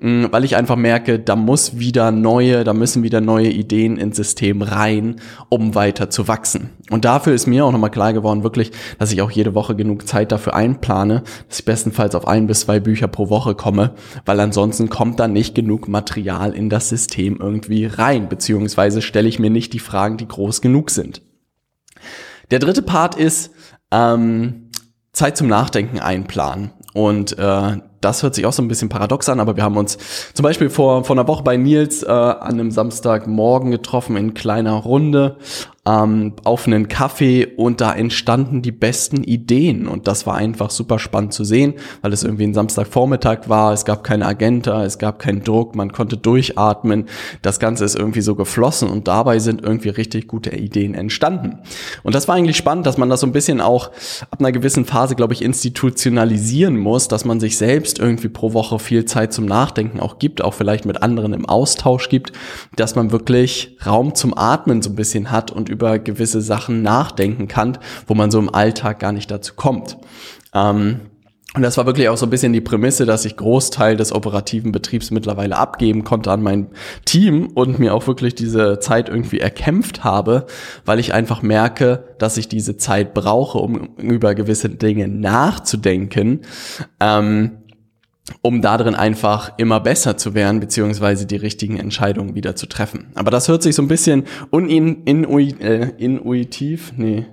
weil 0.00 0.44
ich 0.44 0.54
einfach 0.54 0.76
merke, 0.76 1.18
da 1.18 1.34
muss 1.34 1.78
wieder 1.78 2.12
neue, 2.12 2.62
da 2.62 2.72
müssen 2.72 3.02
wieder 3.02 3.20
neue 3.20 3.48
Ideen 3.48 3.96
ins 3.96 4.16
System 4.16 4.62
rein, 4.62 5.16
um 5.48 5.74
weiter 5.74 6.08
zu 6.08 6.28
wachsen. 6.28 6.70
Und 6.90 7.04
dafür 7.04 7.34
ist 7.34 7.46
mir 7.46 7.64
auch 7.64 7.72
nochmal 7.72 7.90
klar 7.90 8.12
geworden, 8.12 8.44
wirklich, 8.44 8.70
dass 8.98 9.12
ich 9.12 9.22
auch 9.22 9.30
jede 9.30 9.54
Woche 9.54 9.74
genug 9.74 10.06
Zeit 10.06 10.30
dafür 10.30 10.54
einplane, 10.54 11.24
dass 11.48 11.58
ich 11.58 11.64
bestenfalls 11.64 12.14
auf 12.14 12.28
ein 12.28 12.46
bis 12.46 12.60
zwei 12.60 12.78
Bücher 12.78 13.08
pro 13.08 13.28
Woche 13.28 13.56
komme, 13.56 13.94
weil 14.24 14.38
ansonsten 14.38 14.88
kommt 14.88 15.18
da 15.18 15.26
nicht 15.26 15.56
genug 15.56 15.88
Material 15.88 16.52
in 16.52 16.70
das 16.70 16.88
System 16.88 17.38
irgendwie 17.40 17.86
rein, 17.86 18.28
beziehungsweise 18.28 19.02
stelle 19.02 19.28
ich 19.28 19.40
mir 19.40 19.50
nicht 19.50 19.72
die 19.72 19.80
Fragen, 19.80 20.16
die 20.16 20.28
groß 20.28 20.60
genug 20.60 20.90
sind. 20.90 21.22
Der 22.52 22.60
dritte 22.60 22.82
Part 22.82 23.16
ist 23.16 23.50
ähm, 23.90 24.70
Zeit 25.12 25.36
zum 25.36 25.48
Nachdenken 25.48 25.98
einplanen. 25.98 26.70
Und 26.94 27.38
äh, 27.38 27.76
das 28.00 28.22
hört 28.22 28.34
sich 28.34 28.46
auch 28.46 28.52
so 28.52 28.62
ein 28.62 28.68
bisschen 28.68 28.88
paradox 28.88 29.28
an, 29.28 29.40
aber 29.40 29.56
wir 29.56 29.62
haben 29.62 29.76
uns 29.76 29.98
zum 30.34 30.42
Beispiel 30.42 30.70
vor, 30.70 31.04
vor 31.04 31.16
einer 31.16 31.28
Woche 31.28 31.42
bei 31.42 31.56
Nils 31.56 32.02
äh, 32.02 32.08
an 32.08 32.40
einem 32.40 32.70
Samstagmorgen 32.70 33.70
getroffen 33.70 34.16
in 34.16 34.34
kleiner 34.34 34.74
Runde 34.74 35.36
ähm, 35.88 36.34
auf 36.44 36.66
einen 36.66 36.88
Kaffee 36.88 37.46
und 37.56 37.80
da 37.80 37.92
entstanden 37.94 38.60
die 38.60 38.72
besten 38.72 39.24
Ideen 39.24 39.88
und 39.88 40.06
das 40.06 40.26
war 40.26 40.34
einfach 40.34 40.70
super 40.70 40.98
spannend 40.98 41.32
zu 41.32 41.44
sehen, 41.44 41.74
weil 42.02 42.12
es 42.12 42.24
irgendwie 42.24 42.44
ein 42.44 42.52
Samstagvormittag 42.52 43.48
war, 43.48 43.72
es 43.72 43.86
gab 43.86 44.04
keine 44.04 44.26
Agenda, 44.26 44.84
es 44.84 44.98
gab 44.98 45.18
keinen 45.18 45.42
Druck, 45.42 45.74
man 45.74 45.92
konnte 45.92 46.18
durchatmen, 46.18 47.06
das 47.40 47.58
Ganze 47.58 47.86
ist 47.86 47.96
irgendwie 47.96 48.20
so 48.20 48.34
geflossen 48.34 48.88
und 48.88 49.08
dabei 49.08 49.38
sind 49.38 49.62
irgendwie 49.62 49.88
richtig 49.88 50.28
gute 50.28 50.50
Ideen 50.50 50.94
entstanden. 50.94 51.60
Und 52.02 52.14
das 52.14 52.28
war 52.28 52.34
eigentlich 52.34 52.56
spannend, 52.56 52.86
dass 52.86 52.98
man 52.98 53.08
das 53.08 53.20
so 53.20 53.26
ein 53.26 53.32
bisschen 53.32 53.60
auch 53.60 53.90
ab 54.30 54.40
einer 54.40 54.52
gewissen 54.52 54.84
Phase, 54.84 55.14
glaube 55.14 55.32
ich, 55.32 55.42
institutionalisieren 55.42 56.76
muss, 56.76 57.08
dass 57.08 57.24
man 57.24 57.40
sich 57.40 57.56
selbst 57.56 57.98
irgendwie 57.98 58.28
pro 58.28 58.52
Woche 58.52 58.78
viel 58.78 59.06
Zeit 59.06 59.32
zum 59.32 59.46
Nachdenken 59.46 60.00
auch 60.00 60.18
gibt, 60.18 60.42
auch 60.42 60.54
vielleicht 60.54 60.84
mit 60.84 61.02
anderen 61.02 61.32
im 61.32 61.46
Austausch 61.46 62.10
gibt, 62.10 62.32
dass 62.76 62.94
man 62.94 63.10
wirklich 63.10 63.76
Raum 63.86 64.14
zum 64.14 64.36
Atmen 64.36 64.82
so 64.82 64.90
ein 64.90 64.96
bisschen 64.96 65.30
hat 65.30 65.50
und 65.50 65.70
über 65.78 66.00
gewisse 66.00 66.40
Sachen 66.40 66.82
nachdenken 66.82 67.46
kann, 67.46 67.78
wo 68.08 68.14
man 68.14 68.32
so 68.32 68.40
im 68.40 68.52
Alltag 68.52 68.98
gar 68.98 69.12
nicht 69.12 69.30
dazu 69.30 69.54
kommt. 69.54 69.96
Ähm, 70.52 71.02
und 71.54 71.62
das 71.62 71.78
war 71.78 71.86
wirklich 71.86 72.08
auch 72.08 72.16
so 72.16 72.26
ein 72.26 72.30
bisschen 72.30 72.52
die 72.52 72.60
Prämisse, 72.60 73.06
dass 73.06 73.24
ich 73.24 73.36
Großteil 73.36 73.96
des 73.96 74.12
operativen 74.12 74.70
Betriebs 74.70 75.10
mittlerweile 75.10 75.56
abgeben 75.56 76.04
konnte 76.04 76.30
an 76.30 76.42
mein 76.42 76.68
Team 77.06 77.46
und 77.54 77.78
mir 77.78 77.94
auch 77.94 78.06
wirklich 78.06 78.34
diese 78.34 78.80
Zeit 78.80 79.08
irgendwie 79.08 79.40
erkämpft 79.40 80.04
habe, 80.04 80.46
weil 80.84 80.98
ich 80.98 81.14
einfach 81.14 81.40
merke, 81.40 82.04
dass 82.18 82.36
ich 82.36 82.48
diese 82.48 82.76
Zeit 82.76 83.14
brauche, 83.14 83.58
um 83.58 83.96
über 83.96 84.34
gewisse 84.34 84.68
Dinge 84.68 85.08
nachzudenken. 85.08 86.42
Ähm, 87.00 87.57
um 88.42 88.62
darin 88.62 88.94
einfach 88.94 89.52
immer 89.58 89.80
besser 89.80 90.16
zu 90.16 90.34
werden, 90.34 90.60
beziehungsweise 90.60 91.26
die 91.26 91.36
richtigen 91.36 91.78
Entscheidungen 91.78 92.34
wieder 92.34 92.56
zu 92.56 92.66
treffen. 92.66 93.06
Aber 93.14 93.30
das 93.30 93.48
hört 93.48 93.62
sich 93.62 93.74
so 93.74 93.82
ein 93.82 93.88
bisschen 93.88 94.24
unin, 94.50 95.06
äh, 95.60 95.92
nee, 96.96 97.26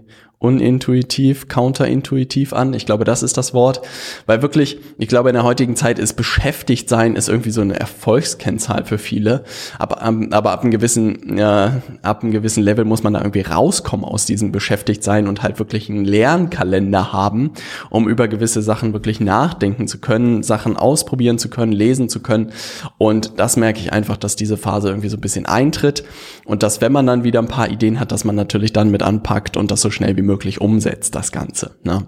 unintuitiv, 0.45 1.47
counterintuitiv 1.47 2.53
an. 2.53 2.73
Ich 2.73 2.85
glaube, 2.85 3.03
das 3.03 3.23
ist 3.23 3.35
das 3.37 3.53
Wort. 3.53 3.81
Weil 4.27 4.41
wirklich, 4.41 4.77
ich 4.97 5.07
glaube, 5.07 5.29
in 5.29 5.33
der 5.33 5.43
heutigen 5.43 5.75
Zeit 5.75 5.97
ist 5.97 6.13
beschäftigt 6.13 6.87
sein, 6.87 7.15
ist 7.15 7.29
irgendwie 7.29 7.49
so 7.49 7.61
eine 7.61 7.79
Erfolgskennzahl 7.79 8.85
für 8.85 8.99
viele. 8.99 9.43
Aber, 9.79 10.01
aber 10.03 10.51
ab 10.51 10.61
einem 10.61 10.71
gewissen, 10.71 11.37
ja, 11.37 11.81
ab 12.03 12.21
einem 12.21 12.31
gewissen 12.31 12.63
Level 12.63 12.85
muss 12.85 13.01
man 13.01 13.13
da 13.13 13.19
irgendwie 13.19 13.41
rauskommen 13.41 14.05
aus 14.05 14.25
diesem 14.25 14.51
Beschäftigtsein 14.51 15.27
und 15.27 15.41
halt 15.41 15.57
wirklich 15.57 15.89
einen 15.89 16.05
Lernkalender 16.05 17.11
haben, 17.11 17.51
um 17.89 18.07
über 18.07 18.27
gewisse 18.27 18.61
Sachen 18.61 18.93
wirklich 18.93 19.19
nachdenken 19.19 19.87
zu 19.87 19.99
können, 19.99 20.43
Sachen 20.43 20.77
ausprobieren 20.77 21.39
zu 21.39 21.49
können, 21.49 21.71
lesen 21.71 22.07
zu 22.07 22.19
können. 22.19 22.51
Und 22.99 23.39
das 23.39 23.57
merke 23.57 23.79
ich 23.79 23.91
einfach, 23.91 24.17
dass 24.17 24.35
diese 24.35 24.57
Phase 24.57 24.89
irgendwie 24.89 25.09
so 25.09 25.17
ein 25.17 25.21
bisschen 25.21 25.47
eintritt. 25.47 26.03
Und 26.45 26.61
dass, 26.61 26.81
wenn 26.81 26.91
man 26.91 27.07
dann 27.07 27.23
wieder 27.23 27.39
ein 27.39 27.47
paar 27.47 27.69
Ideen 27.69 27.99
hat, 27.99 28.11
dass 28.11 28.25
man 28.25 28.35
natürlich 28.35 28.73
dann 28.73 28.91
mit 28.91 29.01
anpackt 29.01 29.57
und 29.57 29.71
das 29.71 29.81
so 29.81 29.89
schnell 29.89 30.15
wie 30.17 30.21
möglich 30.21 30.35
umsetzt, 30.62 31.15
das 31.15 31.32
Ganze. 31.32 31.75
Ne? 31.84 32.08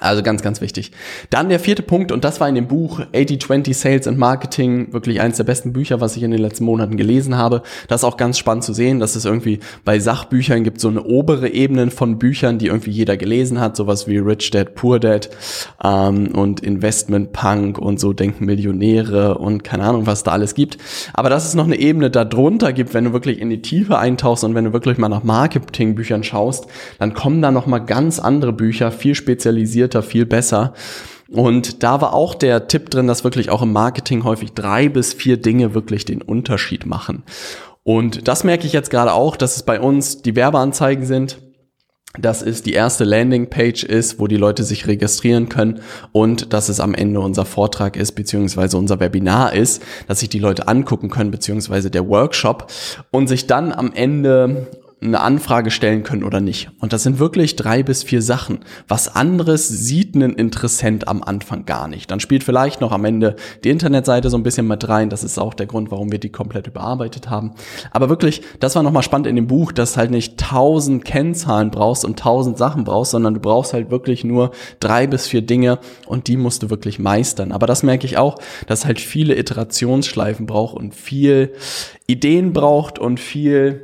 Also 0.00 0.24
ganz, 0.24 0.42
ganz 0.42 0.60
wichtig. 0.60 0.90
Dann 1.30 1.48
der 1.48 1.60
vierte 1.60 1.82
Punkt, 1.82 2.10
und 2.10 2.24
das 2.24 2.40
war 2.40 2.48
in 2.48 2.56
dem 2.56 2.66
Buch 2.66 3.00
80-20 3.12 3.74
Sales 3.74 4.08
and 4.08 4.18
Marketing, 4.18 4.92
wirklich 4.92 5.20
eines 5.20 5.36
der 5.36 5.44
besten 5.44 5.72
Bücher, 5.72 6.00
was 6.00 6.16
ich 6.16 6.24
in 6.24 6.32
den 6.32 6.40
letzten 6.40 6.64
Monaten 6.64 6.96
gelesen 6.96 7.36
habe. 7.36 7.62
Das 7.86 8.00
ist 8.00 8.04
auch 8.04 8.16
ganz 8.16 8.36
spannend 8.36 8.64
zu 8.64 8.72
sehen, 8.72 8.98
dass 8.98 9.14
es 9.14 9.24
irgendwie 9.24 9.60
bei 9.84 10.00
Sachbüchern 10.00 10.64
gibt 10.64 10.80
so 10.80 10.88
eine 10.88 11.04
obere 11.04 11.48
Ebene 11.48 11.90
von 11.92 12.18
Büchern, 12.18 12.58
die 12.58 12.66
irgendwie 12.66 12.90
jeder 12.90 13.16
gelesen 13.16 13.60
hat, 13.60 13.76
sowas 13.76 14.08
wie 14.08 14.18
Rich 14.18 14.50
Dad, 14.50 14.74
Poor 14.74 14.98
Dad 14.98 15.30
ähm, 15.82 16.28
und 16.34 16.60
Investment 16.60 17.32
Punk 17.32 17.78
und 17.78 18.00
so 18.00 18.12
denken 18.12 18.46
Millionäre 18.46 19.38
und 19.38 19.62
keine 19.62 19.84
Ahnung, 19.84 20.06
was 20.06 20.24
da 20.24 20.32
alles 20.32 20.54
gibt. 20.54 20.76
Aber 21.12 21.30
dass 21.30 21.46
es 21.46 21.54
noch 21.54 21.66
eine 21.66 21.78
Ebene 21.78 22.10
darunter 22.10 22.72
gibt, 22.72 22.94
wenn 22.94 23.04
du 23.04 23.12
wirklich 23.12 23.40
in 23.40 23.48
die 23.48 23.62
Tiefe 23.62 23.96
eintauchst 23.96 24.42
und 24.42 24.56
wenn 24.56 24.64
du 24.64 24.72
wirklich 24.72 24.98
mal 24.98 25.08
nach 25.08 25.22
Marketingbüchern 25.22 26.24
schaust, 26.24 26.66
dann 26.98 27.14
kommen 27.14 27.40
da 27.40 27.52
noch 27.52 27.66
mal 27.66 27.78
ganz 27.78 28.18
andere 28.18 28.52
Bücher, 28.52 28.90
viel 28.90 29.14
spezialisiert 29.14 29.93
fokussierter, 29.94 30.02
viel 30.02 30.26
besser. 30.26 30.72
Und 31.28 31.82
da 31.82 32.00
war 32.00 32.12
auch 32.12 32.34
der 32.34 32.68
Tipp 32.68 32.90
drin, 32.90 33.06
dass 33.06 33.24
wirklich 33.24 33.50
auch 33.50 33.62
im 33.62 33.72
Marketing 33.72 34.24
häufig 34.24 34.52
drei 34.52 34.88
bis 34.88 35.14
vier 35.14 35.36
Dinge 35.36 35.74
wirklich 35.74 36.04
den 36.04 36.22
Unterschied 36.22 36.86
machen. 36.86 37.22
Und 37.82 38.28
das 38.28 38.44
merke 38.44 38.66
ich 38.66 38.72
jetzt 38.72 38.90
gerade 38.90 39.12
auch, 39.12 39.36
dass 39.36 39.56
es 39.56 39.62
bei 39.62 39.80
uns 39.80 40.22
die 40.22 40.36
Werbeanzeigen 40.36 41.06
sind. 41.06 41.38
dass 42.16 42.42
es 42.42 42.62
die 42.62 42.74
erste 42.74 43.02
Landingpage 43.02 43.82
ist, 43.82 44.20
wo 44.20 44.28
die 44.28 44.36
Leute 44.36 44.62
sich 44.62 44.86
registrieren 44.86 45.48
können 45.48 45.80
und 46.12 46.52
dass 46.52 46.68
es 46.68 46.78
am 46.78 46.94
Ende 46.94 47.18
unser 47.18 47.44
Vortrag 47.44 47.96
ist, 47.96 48.12
beziehungsweise 48.12 48.78
unser 48.78 49.00
Webinar 49.00 49.52
ist, 49.52 49.82
dass 50.06 50.20
sich 50.20 50.28
die 50.28 50.38
Leute 50.38 50.68
angucken 50.68 51.10
können, 51.10 51.32
beziehungsweise 51.32 51.90
der 51.90 52.08
Workshop 52.08 52.70
und 53.10 53.26
sich 53.26 53.48
dann 53.48 53.72
am 53.72 53.92
Ende 53.92 54.68
eine 55.04 55.20
Anfrage 55.20 55.70
stellen 55.70 56.02
können 56.02 56.24
oder 56.24 56.40
nicht. 56.40 56.70
Und 56.80 56.92
das 56.92 57.02
sind 57.02 57.18
wirklich 57.18 57.56
drei 57.56 57.82
bis 57.82 58.02
vier 58.02 58.22
Sachen. 58.22 58.60
Was 58.88 59.14
anderes 59.14 59.68
sieht 59.68 60.14
ein 60.14 60.22
Interessent 60.22 61.08
am 61.08 61.22
Anfang 61.22 61.66
gar 61.66 61.88
nicht. 61.88 62.10
Dann 62.10 62.20
spielt 62.20 62.42
vielleicht 62.42 62.80
noch 62.80 62.92
am 62.92 63.04
Ende 63.04 63.36
die 63.64 63.70
Internetseite 63.70 64.30
so 64.30 64.36
ein 64.36 64.42
bisschen 64.42 64.66
mit 64.66 64.88
rein. 64.88 65.10
Das 65.10 65.22
ist 65.22 65.38
auch 65.38 65.54
der 65.54 65.66
Grund, 65.66 65.90
warum 65.90 66.10
wir 66.10 66.18
die 66.18 66.30
komplett 66.30 66.66
überarbeitet 66.66 67.28
haben. 67.28 67.52
Aber 67.90 68.08
wirklich, 68.08 68.42
das 68.60 68.74
war 68.76 68.82
nochmal 68.82 69.02
spannend 69.02 69.26
in 69.26 69.36
dem 69.36 69.46
Buch, 69.46 69.72
dass 69.72 69.96
halt 69.96 70.10
nicht 70.10 70.38
tausend 70.38 71.04
Kennzahlen 71.04 71.70
brauchst 71.70 72.04
und 72.04 72.18
tausend 72.18 72.56
Sachen 72.56 72.84
brauchst, 72.84 73.10
sondern 73.10 73.34
du 73.34 73.40
brauchst 73.40 73.74
halt 73.74 73.90
wirklich 73.90 74.24
nur 74.24 74.52
drei 74.80 75.06
bis 75.06 75.26
vier 75.26 75.42
Dinge 75.42 75.78
und 76.06 76.28
die 76.28 76.36
musst 76.36 76.62
du 76.62 76.70
wirklich 76.70 76.98
meistern. 76.98 77.52
Aber 77.52 77.66
das 77.66 77.82
merke 77.82 78.06
ich 78.06 78.16
auch, 78.16 78.38
dass 78.66 78.86
halt 78.86 79.00
viele 79.00 79.36
Iterationsschleifen 79.36 80.46
braucht 80.46 80.76
und 80.76 80.94
viel 80.94 81.52
Ideen 82.06 82.52
braucht 82.52 82.98
und 82.98 83.20
viel 83.20 83.83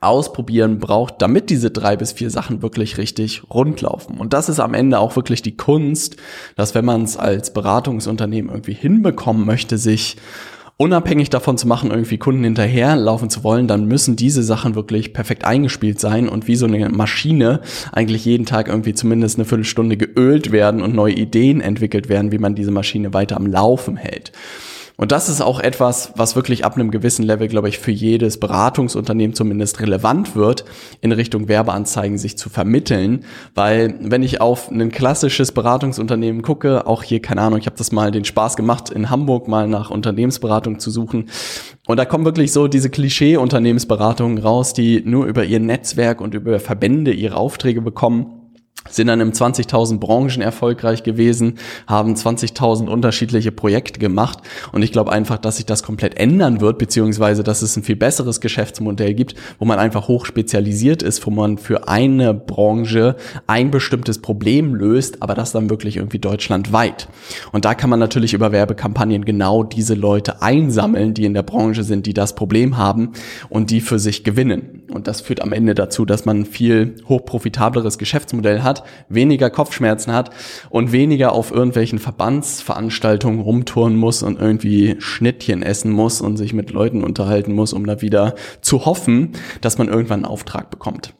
ausprobieren 0.00 0.78
braucht, 0.78 1.20
damit 1.22 1.50
diese 1.50 1.70
drei 1.70 1.96
bis 1.96 2.12
vier 2.12 2.30
Sachen 2.30 2.62
wirklich 2.62 2.98
richtig 2.98 3.42
rund 3.50 3.80
laufen. 3.80 4.18
Und 4.18 4.32
das 4.32 4.48
ist 4.48 4.60
am 4.60 4.74
Ende 4.74 4.98
auch 4.98 5.16
wirklich 5.16 5.42
die 5.42 5.56
Kunst, 5.56 6.16
dass 6.56 6.74
wenn 6.74 6.84
man 6.84 7.02
es 7.02 7.16
als 7.16 7.52
Beratungsunternehmen 7.52 8.50
irgendwie 8.50 8.74
hinbekommen 8.74 9.44
möchte, 9.46 9.78
sich 9.78 10.16
unabhängig 10.76 11.28
davon 11.28 11.58
zu 11.58 11.66
machen, 11.66 11.90
irgendwie 11.90 12.18
Kunden 12.18 12.44
hinterherlaufen 12.44 13.30
zu 13.30 13.42
wollen, 13.42 13.66
dann 13.66 13.86
müssen 13.86 14.14
diese 14.14 14.44
Sachen 14.44 14.76
wirklich 14.76 15.12
perfekt 15.12 15.44
eingespielt 15.44 15.98
sein 15.98 16.28
und 16.28 16.46
wie 16.46 16.54
so 16.54 16.66
eine 16.66 16.88
Maschine 16.88 17.60
eigentlich 17.90 18.24
jeden 18.24 18.46
Tag 18.46 18.68
irgendwie 18.68 18.94
zumindest 18.94 19.38
eine 19.38 19.44
Viertelstunde 19.44 19.96
geölt 19.96 20.52
werden 20.52 20.80
und 20.80 20.94
neue 20.94 21.14
Ideen 21.14 21.60
entwickelt 21.60 22.08
werden, 22.08 22.30
wie 22.30 22.38
man 22.38 22.54
diese 22.54 22.70
Maschine 22.70 23.12
weiter 23.12 23.36
am 23.36 23.46
Laufen 23.46 23.96
hält. 23.96 24.30
Und 25.00 25.12
das 25.12 25.28
ist 25.28 25.40
auch 25.40 25.60
etwas, 25.60 26.12
was 26.16 26.34
wirklich 26.34 26.64
ab 26.64 26.74
einem 26.74 26.90
gewissen 26.90 27.24
Level, 27.24 27.46
glaube 27.46 27.68
ich, 27.68 27.78
für 27.78 27.92
jedes 27.92 28.40
Beratungsunternehmen 28.40 29.32
zumindest 29.32 29.78
relevant 29.78 30.34
wird, 30.34 30.64
in 31.00 31.12
Richtung 31.12 31.46
Werbeanzeigen 31.46 32.18
sich 32.18 32.36
zu 32.36 32.50
vermitteln. 32.50 33.24
Weil 33.54 33.94
wenn 34.00 34.24
ich 34.24 34.40
auf 34.40 34.72
ein 34.72 34.90
klassisches 34.90 35.52
Beratungsunternehmen 35.52 36.42
gucke, 36.42 36.88
auch 36.88 37.04
hier, 37.04 37.22
keine 37.22 37.42
Ahnung, 37.42 37.60
ich 37.60 37.66
habe 37.66 37.76
das 37.76 37.92
mal 37.92 38.10
den 38.10 38.24
Spaß 38.24 38.56
gemacht, 38.56 38.90
in 38.90 39.08
Hamburg 39.08 39.46
mal 39.46 39.68
nach 39.68 39.90
Unternehmensberatung 39.90 40.80
zu 40.80 40.90
suchen. 40.90 41.30
Und 41.86 41.96
da 41.96 42.04
kommen 42.04 42.24
wirklich 42.24 42.52
so 42.52 42.66
diese 42.66 42.90
Klischee-Unternehmensberatungen 42.90 44.38
raus, 44.38 44.72
die 44.72 45.02
nur 45.04 45.26
über 45.26 45.44
ihr 45.44 45.60
Netzwerk 45.60 46.20
und 46.20 46.34
über 46.34 46.58
Verbände 46.58 47.12
ihre 47.12 47.36
Aufträge 47.36 47.82
bekommen 47.82 48.37
sind 48.90 49.08
dann 49.08 49.20
im 49.20 49.32
20.000 49.32 49.98
Branchen 49.98 50.42
erfolgreich 50.42 51.02
gewesen, 51.02 51.58
haben 51.86 52.14
20.000 52.14 52.88
unterschiedliche 52.88 53.52
Projekte 53.52 54.00
gemacht 54.00 54.38
und 54.72 54.82
ich 54.82 54.92
glaube 54.92 55.12
einfach, 55.12 55.38
dass 55.38 55.56
sich 55.56 55.66
das 55.66 55.82
komplett 55.82 56.18
ändern 56.18 56.60
wird, 56.60 56.78
beziehungsweise 56.78 57.42
dass 57.42 57.62
es 57.62 57.76
ein 57.76 57.82
viel 57.82 57.96
besseres 57.96 58.40
Geschäftsmodell 58.40 59.14
gibt, 59.14 59.34
wo 59.58 59.64
man 59.64 59.78
einfach 59.78 60.08
hoch 60.08 60.26
spezialisiert 60.26 61.02
ist, 61.02 61.26
wo 61.26 61.30
man 61.30 61.58
für 61.58 61.88
eine 61.88 62.34
Branche 62.34 63.16
ein 63.46 63.70
bestimmtes 63.70 64.20
Problem 64.20 64.74
löst, 64.74 65.22
aber 65.22 65.34
das 65.34 65.52
dann 65.52 65.70
wirklich 65.70 65.96
irgendwie 65.96 66.18
deutschlandweit. 66.18 67.08
Und 67.52 67.64
da 67.64 67.74
kann 67.74 67.90
man 67.90 67.98
natürlich 67.98 68.34
über 68.34 68.52
Werbekampagnen 68.52 69.24
genau 69.24 69.62
diese 69.62 69.94
Leute 69.94 70.42
einsammeln, 70.42 71.14
die 71.14 71.24
in 71.24 71.34
der 71.34 71.42
Branche 71.42 71.82
sind, 71.82 72.06
die 72.06 72.14
das 72.14 72.34
Problem 72.34 72.76
haben 72.76 73.12
und 73.48 73.70
die 73.70 73.80
für 73.80 73.98
sich 73.98 74.24
gewinnen. 74.24 74.82
Und 74.90 75.06
das 75.06 75.20
führt 75.20 75.42
am 75.42 75.52
Ende 75.52 75.74
dazu, 75.74 76.04
dass 76.04 76.24
man 76.24 76.40
ein 76.40 76.46
viel 76.46 76.96
hochprofitableres 77.08 77.98
Geschäftsmodell 77.98 78.62
hat, 78.62 78.77
weniger 79.08 79.50
Kopfschmerzen 79.50 80.12
hat 80.12 80.30
und 80.70 80.92
weniger 80.92 81.32
auf 81.32 81.50
irgendwelchen 81.50 81.98
Verbandsveranstaltungen 81.98 83.40
rumtouren 83.40 83.96
muss 83.96 84.22
und 84.22 84.40
irgendwie 84.40 84.96
Schnittchen 84.98 85.62
essen 85.62 85.92
muss 85.92 86.20
und 86.20 86.36
sich 86.36 86.52
mit 86.52 86.70
Leuten 86.70 87.04
unterhalten 87.04 87.52
muss, 87.52 87.72
um 87.72 87.86
da 87.86 88.00
wieder 88.02 88.34
zu 88.60 88.84
hoffen, 88.84 89.32
dass 89.60 89.78
man 89.78 89.88
irgendwann 89.88 90.24
einen 90.24 90.32
Auftrag 90.32 90.70
bekommt. 90.70 91.14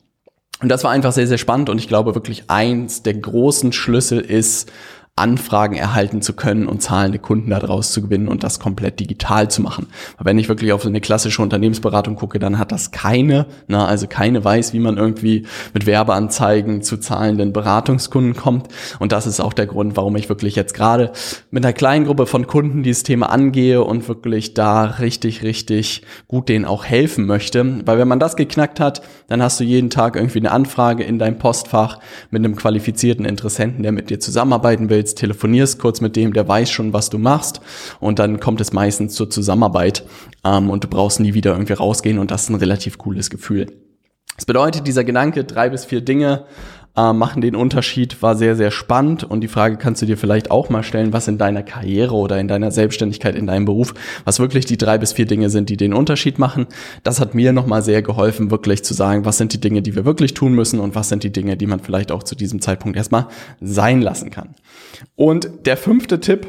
Und 0.61 0.71
das 0.71 0.83
war 0.83 0.91
einfach 0.91 1.12
sehr, 1.12 1.29
sehr 1.29 1.38
spannend 1.38 1.71
und 1.71 1.79
ich 1.79 1.87
glaube 1.87 2.17
wirklich 2.17 2.50
eins 2.50 3.03
der 3.05 3.15
großen 3.15 3.73
Schlüssel 3.73 4.21
ist, 4.21 4.73
Anfragen 5.19 5.77
erhalten 5.77 6.23
zu 6.23 6.33
können 6.33 6.67
und 6.67 6.83
zahlende 6.83 7.19
Kunden 7.19 7.51
daraus 7.51 7.93
zu 7.93 8.03
gewinnen 8.03 8.29
und 8.29 8.45
das 8.45 8.61
komplett 8.61 9.01
digital 9.01 9.51
zu 9.51 9.63
machen. 9.63 9.89
Aber 10.17 10.31
wenn 10.31 10.39
ich 10.39 10.49
wirklich 10.49 10.73
auf 10.73 10.83
so 10.83 10.89
eine 10.89 11.01
klassische 11.01 11.43
Unternehmensberatung 11.43 12.17
gucke, 12.17 12.39
dann 12.39 12.59
hat 12.59 12.73
das 12.73 12.91
keine, 12.91 13.47
na, 13.67 13.87
also 13.87 14.07
keine 14.07 14.45
weiß, 14.45 14.73
wie 14.73 14.79
man 14.79 14.97
irgendwie 14.97 15.47
mit 15.75 15.87
Werbeanzeigen 15.87 16.83
zu 16.83 16.99
zahlenden 16.99 17.53
Beratungskunden 17.53 18.37
kommt. 18.37 18.69
Und 18.99 19.13
das 19.13 19.27
ist 19.27 19.41
auch 19.41 19.53
der 19.53 19.67
Grund, 19.67 19.97
warum 19.97 20.17
ich 20.17 20.29
wirklich 20.29 20.55
jetzt 20.55 20.75
gerade 20.75 21.13
mit 21.51 21.65
einer 21.65 21.73
kleinen 21.73 22.05
Gruppe 22.05 22.27
von 22.27 22.47
Kunden 22.47 22.83
dieses 22.83 23.03
Thema 23.03 23.31
angehe 23.31 23.83
und 23.83 24.09
wirklich 24.09 24.55
da 24.55 24.85
richtig, 24.85 25.43
richtig 25.43 26.03
gut 26.29 26.49
denen 26.49 26.65
auch 26.65 26.85
helfen 26.85 27.27
möchte. 27.27 27.87
Weil 27.87 27.99
wenn 27.99 28.09
man 28.09 28.21
das 28.21 28.37
geknackt 28.37 28.81
hat, 28.81 29.03
dann 29.27 29.43
hast 29.43 29.59
du 29.61 29.65
jeden 29.65 29.91
Tag 29.91 30.17
irgendwie 30.17 30.39
eine 30.39 30.53
Anfrage 30.53 31.05
in 31.05 31.19
deinem 31.19 31.39
Postfach 31.39 31.99
mit 32.31 32.45
einem 32.45 32.57
qualifizierten 32.57 33.25
Interessenten, 33.25 33.83
der 33.83 33.93
mit 33.93 34.11
dir 34.11 34.21
zusammenarbeiten 34.21 34.89
will 34.91 35.05
jetzt 35.09 35.19
telefonierst 35.19 35.79
kurz 35.79 36.00
mit 36.00 36.17
dem, 36.17 36.33
der 36.33 36.47
weiß 36.47 36.71
schon, 36.71 36.93
was 36.93 37.11
du 37.11 37.19
machst 37.19 37.61
und 38.00 38.19
dann 38.19 38.41
kommt 38.41 38.61
es 38.61 38.73
meistens 38.73 39.15
zur 39.15 39.31
Zusammenarbeit 39.31 40.05
ähm, 40.45 40.71
und 40.71 40.85
du 40.85 40.88
brauchst 40.88 41.21
nie 41.21 41.35
wieder 41.35 41.53
irgendwie 41.53 41.73
rausgehen 41.73 42.19
und 42.19 42.31
das 42.31 42.45
ist 42.45 42.49
ein 42.50 42.57
relativ 42.57 42.99
cooles 42.99 43.31
Gefühl. 43.31 43.67
Das 44.37 44.47
bedeutet, 44.47 44.87
dieser 44.87 45.03
Gedanke, 45.03 45.43
drei 45.43 45.69
bis 45.69 45.85
vier 45.85 46.00
Dinge 46.00 46.45
äh, 46.99 47.12
machen 47.12 47.40
den 47.40 47.55
Unterschied, 47.55 48.21
war 48.23 48.35
sehr, 48.35 48.57
sehr 48.57 48.73
spannend. 48.73 49.23
Und 49.23 49.40
die 49.40 49.49
Frage 49.49 49.76
kannst 49.76 50.02
du 50.02 50.07
dir 50.07 50.19
vielleicht 50.19 50.50
auch 50.50 50.69
mal 50.69 50.83
stellen, 50.83 51.12
was 51.12 51.28
in 51.28 51.38
deiner 51.38 51.62
Karriere 51.62 52.14
oder 52.14 52.40
in 52.40 52.49
deiner 52.49 52.73
Selbstständigkeit, 52.73 53.37
in 53.37 53.47
deinem 53.47 53.67
Beruf, 53.67 53.95
was 54.25 54.40
wirklich 54.40 54.67
die 54.67 54.76
drei 54.76 54.99
bis 54.99 55.12
vier 55.12 55.26
Dinge 55.26 55.49
sind, 55.49 55.69
die 55.69 55.76
den 55.76 55.95
Unterschied 55.95 56.40
machen. 56.40 56.67
Das 57.05 57.21
hat 57.21 57.35
mir 57.37 57.52
nochmal 57.52 57.83
sehr 57.83 58.02
geholfen, 58.02 58.50
wirklich 58.50 58.83
zu 58.85 58.95
sagen, 58.95 59.25
was 59.25 59.38
sind 59.38 59.52
die 59.52 59.61
Dinge, 59.61 59.81
die 59.81 59.95
wir 59.95 60.05
wirklich 60.05 60.35
tun 60.35 60.55
müssen 60.55 60.81
und 60.81 60.97
was 60.97 61.09
sind 61.09 61.23
die 61.23 61.33
Dinge, 61.33 61.57
die 61.57 61.67
man 61.67 61.78
vielleicht 61.78 62.11
auch 62.11 62.25
zu 62.25 62.35
diesem 62.35 62.61
Zeitpunkt 62.61 62.97
erstmal 62.97 63.28
sein 63.61 64.02
lassen 64.02 64.31
kann. 64.31 64.57
Und 65.14 65.67
der 65.67 65.76
fünfte 65.76 66.19
Tipp, 66.19 66.49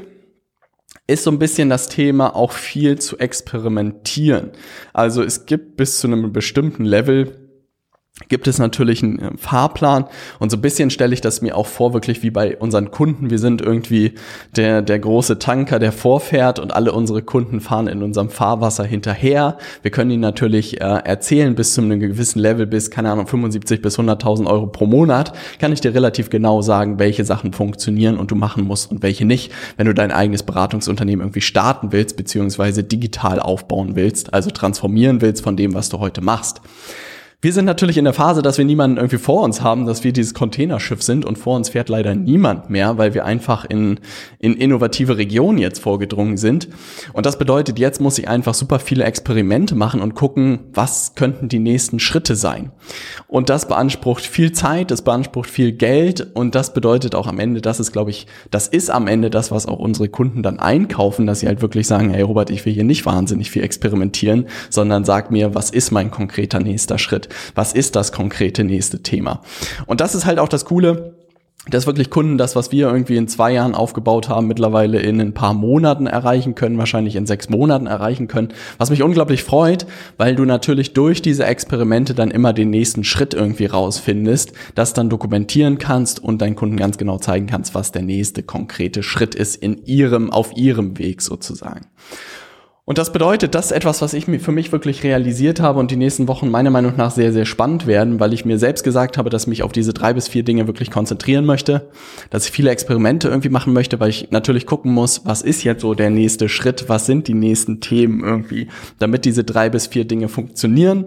ist 1.10 1.24
so 1.24 1.32
ein 1.32 1.40
bisschen 1.40 1.70
das 1.70 1.90
Thema 1.90 2.36
auch 2.36 2.52
viel 2.52 3.00
zu 3.00 3.18
experimentieren. 3.18 4.52
Also 4.94 5.24
es 5.24 5.48
gibt 5.48 5.76
bis 5.76 6.00
zu 6.00 6.08
einem 6.08 6.32
bestimmten 6.32 6.86
Level 6.86 7.39
gibt 8.28 8.48
es 8.48 8.60
natürlich 8.60 9.02
einen 9.02 9.20
äh, 9.20 9.38
Fahrplan 9.38 10.06
und 10.40 10.52
so 10.52 10.58
ein 10.58 10.62
bisschen 10.62 10.90
stelle 10.90 11.14
ich 11.14 11.22
das 11.22 11.42
mir 11.42 11.56
auch 11.56 11.68
vor, 11.68 11.94
wirklich 11.94 12.22
wie 12.22 12.30
bei 12.30 12.58
unseren 12.58 12.92
Kunden. 12.92 13.30
Wir 13.30 13.40
sind 13.40 13.62
irgendwie 13.62 14.14
der, 14.56 14.82
der 14.82 15.00
große 15.00 15.40
Tanker, 15.40 15.80
der 15.80 15.92
vorfährt 15.92 16.60
und 16.60 16.74
alle 16.74 16.92
unsere 16.92 17.22
Kunden 17.22 17.62
fahren 17.62 17.88
in 17.88 18.04
unserem 18.04 18.30
Fahrwasser 18.30 18.84
hinterher. 18.84 19.58
Wir 19.82 19.92
können 19.92 20.12
ihnen 20.12 20.22
natürlich 20.22 20.82
äh, 20.82 20.84
erzählen, 20.84 21.56
bis 21.56 21.74
zu 21.74 21.82
einem 21.82 22.00
gewissen 22.00 22.40
Level, 22.40 22.68
bis, 22.68 22.92
keine 22.92 23.12
Ahnung, 23.12 23.28
75 23.28 23.82
bis 23.82 23.98
100.000 23.98 24.48
Euro 24.48 24.68
pro 24.68 24.86
Monat, 24.86 25.34
kann 25.60 25.72
ich 25.72 25.82
dir 25.82 25.94
relativ 25.94 26.30
genau 26.30 26.62
sagen, 26.62 27.00
welche 27.00 27.24
Sachen 27.24 27.54
funktionieren 27.54 28.18
und 28.18 28.32
du 28.32 28.36
machen 28.36 28.66
musst 28.66 28.92
und 28.92 29.02
welche 29.02 29.26
nicht, 29.26 29.52
wenn 29.78 29.88
du 29.88 29.94
dein 29.94 30.12
eigenes 30.12 30.44
Beratungsunternehmen 30.44 31.26
irgendwie 31.26 31.42
starten 31.42 31.92
willst, 31.92 32.18
beziehungsweise 32.18 32.84
digital 32.84 33.40
aufbauen 33.40 33.96
willst, 33.96 34.34
also 34.34 34.50
transformieren 34.50 35.22
willst 35.22 35.44
von 35.44 35.56
dem, 35.56 35.74
was 35.74 35.90
du 35.90 36.00
heute 36.00 36.22
machst. 36.22 36.62
Wir 37.42 37.54
sind 37.54 37.64
natürlich 37.64 37.98
in 37.98 38.04
der 38.04 38.14
Phase, 38.14 38.42
dass 38.42 38.58
wir 38.58 38.66
niemanden 38.66 38.98
irgendwie 38.98 39.18
vor 39.18 39.44
uns 39.44 39.62
haben, 39.62 39.86
dass 39.86 40.04
wir 40.04 40.12
dieses 40.12 40.34
Containerschiff 40.34 41.02
sind 41.02 41.24
und 41.24 41.38
vor 41.38 41.56
uns 41.56 41.70
fährt 41.70 41.88
leider 41.88 42.14
niemand 42.14 42.70
mehr, 42.70 42.98
weil 42.98 43.14
wir 43.14 43.24
einfach 43.24 43.64
in, 43.64 44.02
in 44.40 44.56
innovative 44.56 45.16
Regionen 45.16 45.58
jetzt 45.58 45.80
vorgedrungen 45.80 46.36
sind. 46.36 46.68
Und 47.14 47.26
das 47.26 47.40
bedeutet, 47.40 47.80
jetzt 47.80 48.02
muss 48.02 48.18
ich 48.18 48.28
einfach 48.28 48.54
super 48.54 48.80
viele 48.80 49.06
Experimente 49.06 49.74
machen 49.74 50.02
und 50.02 50.16
gucken, 50.16 50.60
was 50.74 51.16
könnten 51.16 51.48
die 51.48 51.60
nächsten 51.60 52.02
Schritte 52.02 52.36
sein. 52.36 52.74
Und 53.30 53.50
das 53.50 53.70
beansprucht 53.70 54.26
viel 54.26 54.52
Zeit, 54.52 54.92
das 54.92 55.04
beansprucht 55.04 55.50
viel 55.50 55.72
Geld 55.72 56.28
und 56.34 56.56
das 56.56 56.74
bedeutet 56.74 57.16
auch 57.16 57.28
am 57.28 57.40
Ende, 57.40 57.62
das 57.62 57.80
ist, 57.80 57.94
glaube 57.94 58.10
ich, 58.12 58.28
das 58.52 58.68
ist 58.68 58.90
am 58.90 59.08
Ende 59.08 59.30
das, 59.30 59.50
was 59.50 59.66
auch 59.66 59.80
unsere 59.80 60.10
Kunden 60.10 60.44
dann 60.44 60.60
einkaufen, 60.60 61.26
dass 61.26 61.40
sie 61.40 61.48
halt 61.48 61.62
wirklich 61.62 61.88
sagen, 61.88 62.10
hey 62.10 62.22
Robert, 62.22 62.50
ich 62.50 62.66
will 62.66 62.74
hier 62.74 62.84
nicht 62.84 63.06
wahnsinnig 63.06 63.50
viel 63.50 63.64
experimentieren, 63.64 64.48
sondern 64.70 65.06
sag 65.06 65.32
mir, 65.32 65.56
was 65.56 65.70
ist 65.70 65.92
mein 65.92 66.12
konkreter 66.12 66.60
nächster 66.60 66.98
Schritt? 66.98 67.29
Was 67.56 67.74
ist 67.74 67.96
das 67.96 68.12
konkrete 68.12 68.64
nächste 68.64 69.04
Thema? 69.04 69.42
Und 69.86 70.02
das 70.02 70.16
ist 70.16 70.26
halt 70.26 70.40
auch 70.40 70.50
das 70.50 70.66
Coole 70.66 71.16
dass 71.70 71.86
wirklich 71.86 72.10
Kunden 72.10 72.38
das, 72.38 72.56
was 72.56 72.72
wir 72.72 72.88
irgendwie 72.88 73.18
in 73.18 73.28
zwei 73.28 73.52
Jahren 73.52 73.76
aufgebaut 73.76 74.30
haben, 74.30 74.48
mittlerweile 74.48 75.00
in 75.00 75.20
ein 75.20 75.34
paar 75.34 75.54
Monaten 75.54 76.08
erreichen 76.08 76.56
können, 76.56 76.78
wahrscheinlich 76.78 77.16
in 77.16 77.26
sechs 77.26 77.50
Monaten 77.50 77.86
erreichen 77.86 78.28
können, 78.28 78.50
was 78.78 78.90
mich 78.90 79.04
unglaublich 79.04 79.44
freut, 79.44 79.86
weil 80.18 80.36
du 80.36 80.46
natürlich 80.46 80.94
durch 80.94 81.22
diese 81.22 81.46
Experimente 81.46 82.14
dann 82.14 82.32
immer 82.32 82.54
den 82.54 82.70
nächsten 82.70 83.04
Schritt 83.04 83.34
irgendwie 83.34 83.66
rausfindest, 83.66 84.54
das 84.76 84.94
dann 84.94 85.10
dokumentieren 85.10 85.78
kannst 85.78 86.24
und 86.24 86.42
deinen 86.42 86.56
Kunden 86.56 86.78
ganz 86.78 86.98
genau 86.98 87.18
zeigen 87.18 87.48
kannst, 87.48 87.76
was 87.76 87.92
der 87.92 88.04
nächste 88.04 88.42
konkrete 88.42 89.04
Schritt 89.04 89.36
ist 89.36 89.56
in 89.58 89.86
ihrem, 89.86 90.32
auf 90.32 90.56
ihrem 90.56 90.98
Weg 90.98 91.22
sozusagen. 91.22 91.86
Und 92.90 92.98
das 92.98 93.12
bedeutet, 93.12 93.54
das 93.54 93.68
ist 93.68 93.72
etwas, 93.72 94.02
was 94.02 94.16
ich 94.16 94.26
für 94.26 94.52
mich 94.52 94.72
wirklich 94.72 95.04
realisiert 95.04 95.60
habe 95.60 95.78
und 95.78 95.92
die 95.92 95.96
nächsten 95.96 96.28
Wochen 96.28 96.50
meiner 96.50 96.72
Meinung 96.72 96.96
nach 96.98 97.12
sehr, 97.12 97.32
sehr 97.32 97.46
spannend 97.46 97.86
werden, 97.86 98.20
weil 98.20 98.34
ich 98.34 98.46
mir 98.46 98.58
selbst 98.58 98.84
gesagt 98.84 99.20
habe, 99.20 99.30
dass 99.30 99.44
ich 99.44 99.48
mich 99.48 99.62
auf 99.62 99.72
diese 99.72 99.94
drei 99.94 100.12
bis 100.12 100.28
vier 100.28 100.42
Dinge 100.42 100.66
wirklich 100.66 100.90
konzentrieren 100.90 101.46
möchte, 101.46 101.88
dass 102.32 102.46
ich 102.46 102.52
viele 102.52 102.72
Experimente 102.72 103.28
irgendwie 103.28 103.50
machen 103.50 103.74
möchte, 103.74 104.00
weil 104.00 104.10
ich 104.10 104.32
natürlich 104.32 104.66
gucken 104.66 104.92
muss, 104.92 105.24
was 105.24 105.44
ist 105.44 105.64
jetzt 105.64 105.82
so 105.82 105.94
der 105.94 106.10
nächste 106.10 106.50
Schritt, 106.50 106.90
was 106.90 107.06
sind 107.06 107.28
die 107.28 107.36
nächsten 107.36 107.80
Themen 107.80 108.24
irgendwie, 108.24 108.70
damit 108.98 109.24
diese 109.24 109.44
drei 109.44 109.70
bis 109.70 109.86
vier 109.86 110.06
Dinge 110.06 110.28
funktionieren, 110.28 111.06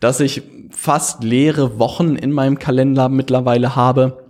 dass 0.00 0.18
ich 0.18 0.42
fast 0.70 1.22
leere 1.22 1.78
Wochen 1.78 2.16
in 2.16 2.32
meinem 2.32 2.58
Kalender 2.58 3.08
mittlerweile 3.08 3.76
habe, 3.76 4.21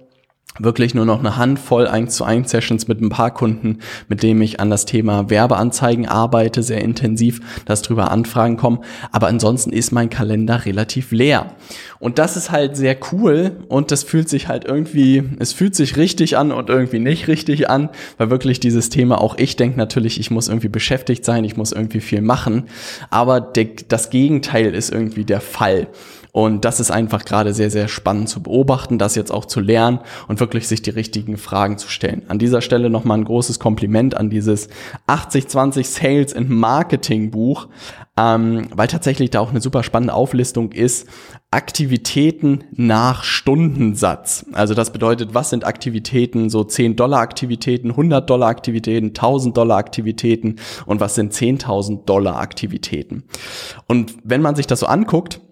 wirklich 0.59 0.95
nur 0.95 1.07
noch 1.07 1.21
eine 1.21 1.37
Handvoll 1.37 1.87
1 1.87 2.15
zu 2.15 2.25
1 2.25 2.51
Sessions 2.51 2.89
mit 2.89 3.01
ein 3.01 3.09
paar 3.09 3.33
Kunden, 3.33 3.79
mit 4.09 4.23
denen 4.23 4.43
ich 4.43 4.61
an 4.61 4.71
das 4.71 4.85
Thema 4.85 5.31
Werbeanzeigen 5.31 6.07
arbeite, 6.07 6.63
sehr 6.63 6.83
intensiv, 6.83 7.41
dass 7.65 7.83
drüber 7.83 8.11
Anfragen 8.11 8.57
kommen. 8.57 8.81
Aber 9.11 9.29
ansonsten 9.29 9.73
ist 9.73 9.93
mein 9.93 10.11
Kalender 10.11 10.65
relativ 10.67 11.11
leer. 11.13 11.55
Und 11.99 12.19
das 12.19 12.37
ist 12.37 12.51
halt 12.51 12.77
sehr 12.77 12.97
cool 13.13 13.59
und 13.69 13.91
das 13.91 14.03
fühlt 14.03 14.29
sich 14.29 14.49
halt 14.49 14.65
irgendwie, 14.65 15.23
es 15.39 15.53
fühlt 15.53 15.75
sich 15.75 15.97
richtig 15.97 16.37
an 16.37 16.53
und 16.53 16.69
irgendwie 16.69 16.99
nicht 16.99 17.29
richtig 17.29 17.71
an, 17.71 17.91
weil 18.19 18.31
wirklich 18.31 18.61
dieses 18.61 18.91
Thema, 18.91 19.21
auch 19.21 19.39
ich 19.39 19.57
denke 19.57 19.79
natürlich, 19.79 20.19
ich 20.19 20.31
muss 20.31 20.49
irgendwie 20.49 20.69
beschäftigt 20.69 21.25
sein, 21.25 21.45
ich 21.45 21.57
muss 21.57 21.73
irgendwie 21.73 22.01
viel 22.01 22.21
machen. 22.21 22.65
Aber 23.11 23.41
das 23.41 24.11
Gegenteil 24.11 24.75
ist 24.75 24.91
irgendwie 24.91 25.25
der 25.25 25.41
Fall. 25.41 25.87
Und 26.33 26.65
das 26.65 26.81
ist 26.81 26.91
einfach 26.91 27.27
gerade 27.27 27.53
sehr, 27.53 27.71
sehr 27.71 27.89
spannend 27.89 28.31
zu 28.31 28.43
beobachten, 28.43 28.99
das 28.99 29.15
jetzt 29.17 29.31
auch 29.31 29.45
zu 29.45 29.61
lernen 29.61 30.01
und 30.29 30.41
wirklich 30.41 30.67
sich 30.67 30.81
die 30.81 30.91
richtigen 30.91 31.37
Fragen 31.37 31.77
zu 31.77 31.89
stellen. 31.89 32.23
An 32.29 32.39
dieser 32.39 32.63
Stelle 32.63 32.89
nochmal 32.89 33.19
ein 33.19 33.25
großes 33.25 33.59
Kompliment 33.59 34.17
an 34.17 34.31
dieses 34.31 34.69
80-20 35.09 35.85
Sales 35.85 36.35
and 36.35 36.49
Marketing 36.49 37.31
Buch, 37.31 37.69
ähm, 38.17 38.69
weil 38.75 38.89
tatsächlich 38.89 39.29
da 39.29 39.41
auch 39.41 39.51
eine 39.51 39.61
super 39.61 39.83
spannende 39.83 40.15
Auflistung 40.15 40.73
ist. 40.73 41.07
Aktivitäten 41.51 42.65
nach 42.73 43.25
Stundensatz. 43.25 44.47
Also 44.53 44.73
das 44.73 44.91
bedeutet, 44.91 45.35
was 45.35 45.51
sind 45.51 45.67
Aktivitäten, 45.67 46.49
so 46.49 46.65
10 46.65 46.97
Dollar 46.97 47.21
Aktivitäten, 47.21 47.91
100 47.91 48.31
Dollar 48.31 48.49
Aktivitäten, 48.49 49.09
1000 49.09 49.55
Dollar 49.55 49.77
Aktivitäten 49.77 50.57
und 50.87 51.01
was 51.01 51.15
sind 51.15 51.35
10.000 51.35 52.07
Dollar 52.07 52.37
Aktivitäten. 52.37 53.25
Und 53.87 54.15
wenn 54.25 54.41
man 54.41 54.57
sich 54.57 54.67
das 54.67 54.81
so 54.81 54.87
anguckt, 54.87 55.43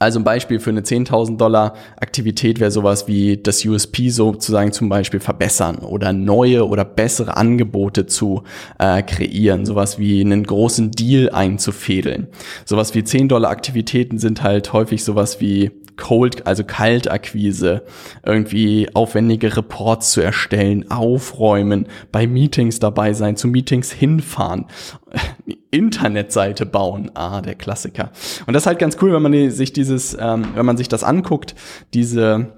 also 0.00 0.18
ein 0.18 0.24
Beispiel 0.24 0.60
für 0.60 0.70
eine 0.70 0.80
10.000 0.80 1.36
Dollar 1.36 1.74
Aktivität 2.00 2.58
wäre 2.58 2.70
sowas 2.70 3.06
wie 3.06 3.36
das 3.36 3.62
USP 3.66 4.08
sozusagen 4.08 4.72
zum 4.72 4.88
Beispiel 4.88 5.20
verbessern 5.20 5.76
oder 5.76 6.14
neue 6.14 6.66
oder 6.66 6.86
bessere 6.86 7.36
Angebote 7.36 8.06
zu 8.06 8.42
äh, 8.78 9.02
kreieren, 9.02 9.66
sowas 9.66 9.98
wie 9.98 10.22
einen 10.22 10.44
großen 10.44 10.90
Deal 10.92 11.28
einzufädeln. 11.28 12.28
Sowas 12.64 12.94
wie 12.94 13.04
10 13.04 13.28
Dollar 13.28 13.50
Aktivitäten 13.50 14.18
sind 14.18 14.42
halt 14.42 14.72
häufig 14.72 15.04
sowas 15.04 15.38
wie 15.42 15.70
Cold, 16.00 16.46
also 16.46 16.64
Kaltakquise, 16.64 17.82
irgendwie 18.24 18.88
aufwendige 18.94 19.56
Reports 19.56 20.12
zu 20.12 20.20
erstellen, 20.20 20.90
aufräumen, 20.90 21.86
bei 22.10 22.26
Meetings 22.26 22.80
dabei 22.80 23.12
sein, 23.12 23.36
zu 23.36 23.46
Meetings 23.46 23.92
hinfahren, 23.92 24.66
Internetseite 25.70 26.66
bauen, 26.66 27.12
ah, 27.14 27.40
der 27.40 27.54
Klassiker. 27.54 28.10
Und 28.46 28.54
das 28.54 28.64
ist 28.64 28.66
halt 28.66 28.80
ganz 28.80 28.96
cool, 29.00 29.12
wenn 29.12 29.22
man 29.22 29.50
sich 29.50 29.72
dieses, 29.72 30.16
ähm, 30.18 30.48
wenn 30.54 30.66
man 30.66 30.76
sich 30.76 30.88
das 30.88 31.04
anguckt, 31.04 31.54
diese 31.94 32.48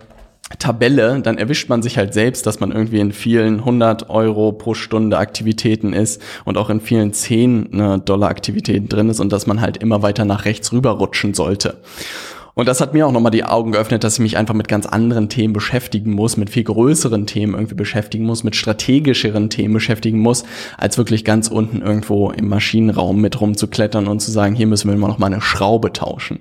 Tabelle, 0.59 1.21
dann 1.21 1.39
erwischt 1.39 1.69
man 1.69 1.83
sich 1.83 1.99
halt 1.99 2.15
selbst, 2.15 2.47
dass 2.47 2.61
man 2.61 2.73
irgendwie 2.73 3.01
in 3.01 3.13
vielen 3.13 3.61
100 3.61 4.11
Euro 4.11 4.53
pro 4.53 4.75
Stunde 4.75 5.19
Aktivitäten 5.19 5.93
ist 5.93 6.21
und 6.45 6.59
auch 6.59 6.71
in 6.71 6.81
vielen 6.81 7.13
10 7.13 7.69
ne, 7.71 8.03
Dollar 8.05 8.29
Aktivitäten 8.29 8.89
drin 8.89 9.09
ist 9.09 9.21
und 9.21 9.33
dass 9.33 9.47
man 9.47 9.61
halt 9.61 9.79
immer 9.79 10.03
weiter 10.03 10.25
nach 10.25 10.45
rechts 10.45 10.73
rüberrutschen 10.73 11.35
sollte. 11.35 11.79
Und 12.55 12.69
das 12.69 12.81
hat 12.81 12.93
mir 12.93 13.07
auch 13.07 13.13
nochmal 13.13 13.33
die 13.33 13.45
Augen 13.45 13.73
geöffnet, 13.73 14.05
dass 14.05 14.15
ich 14.15 14.21
mich 14.21 14.37
einfach 14.37 14.55
mit 14.55 14.69
ganz 14.69 14.85
anderen 14.85 15.31
Themen 15.31 15.55
beschäftigen 15.55 16.13
muss, 16.13 16.37
mit 16.37 16.51
viel 16.51 16.65
größeren 16.65 17.27
Themen 17.27 17.55
irgendwie 17.55 17.75
beschäftigen 17.75 18.25
muss, 18.25 18.45
mit 18.45 18.57
strategischeren 18.57 19.49
Themen 19.49 19.73
beschäftigen 19.73 20.19
muss, 20.19 20.45
als 20.77 20.99
wirklich 20.99 21.25
ganz 21.25 21.49
unten 21.49 21.81
irgendwo 21.81 22.31
im 22.31 22.49
Maschinenraum 22.49 23.21
mit 23.21 23.41
rumzuklettern 23.41 24.07
und 24.07 24.21
zu 24.21 24.31
sagen, 24.31 24.55
hier 24.55 24.67
müssen 24.67 24.91
wir 24.91 24.97
mal 24.97 25.09
noch 25.09 25.19
mal 25.19 25.27
eine 25.27 25.41
Schraube 25.41 25.93
tauschen. 25.93 26.41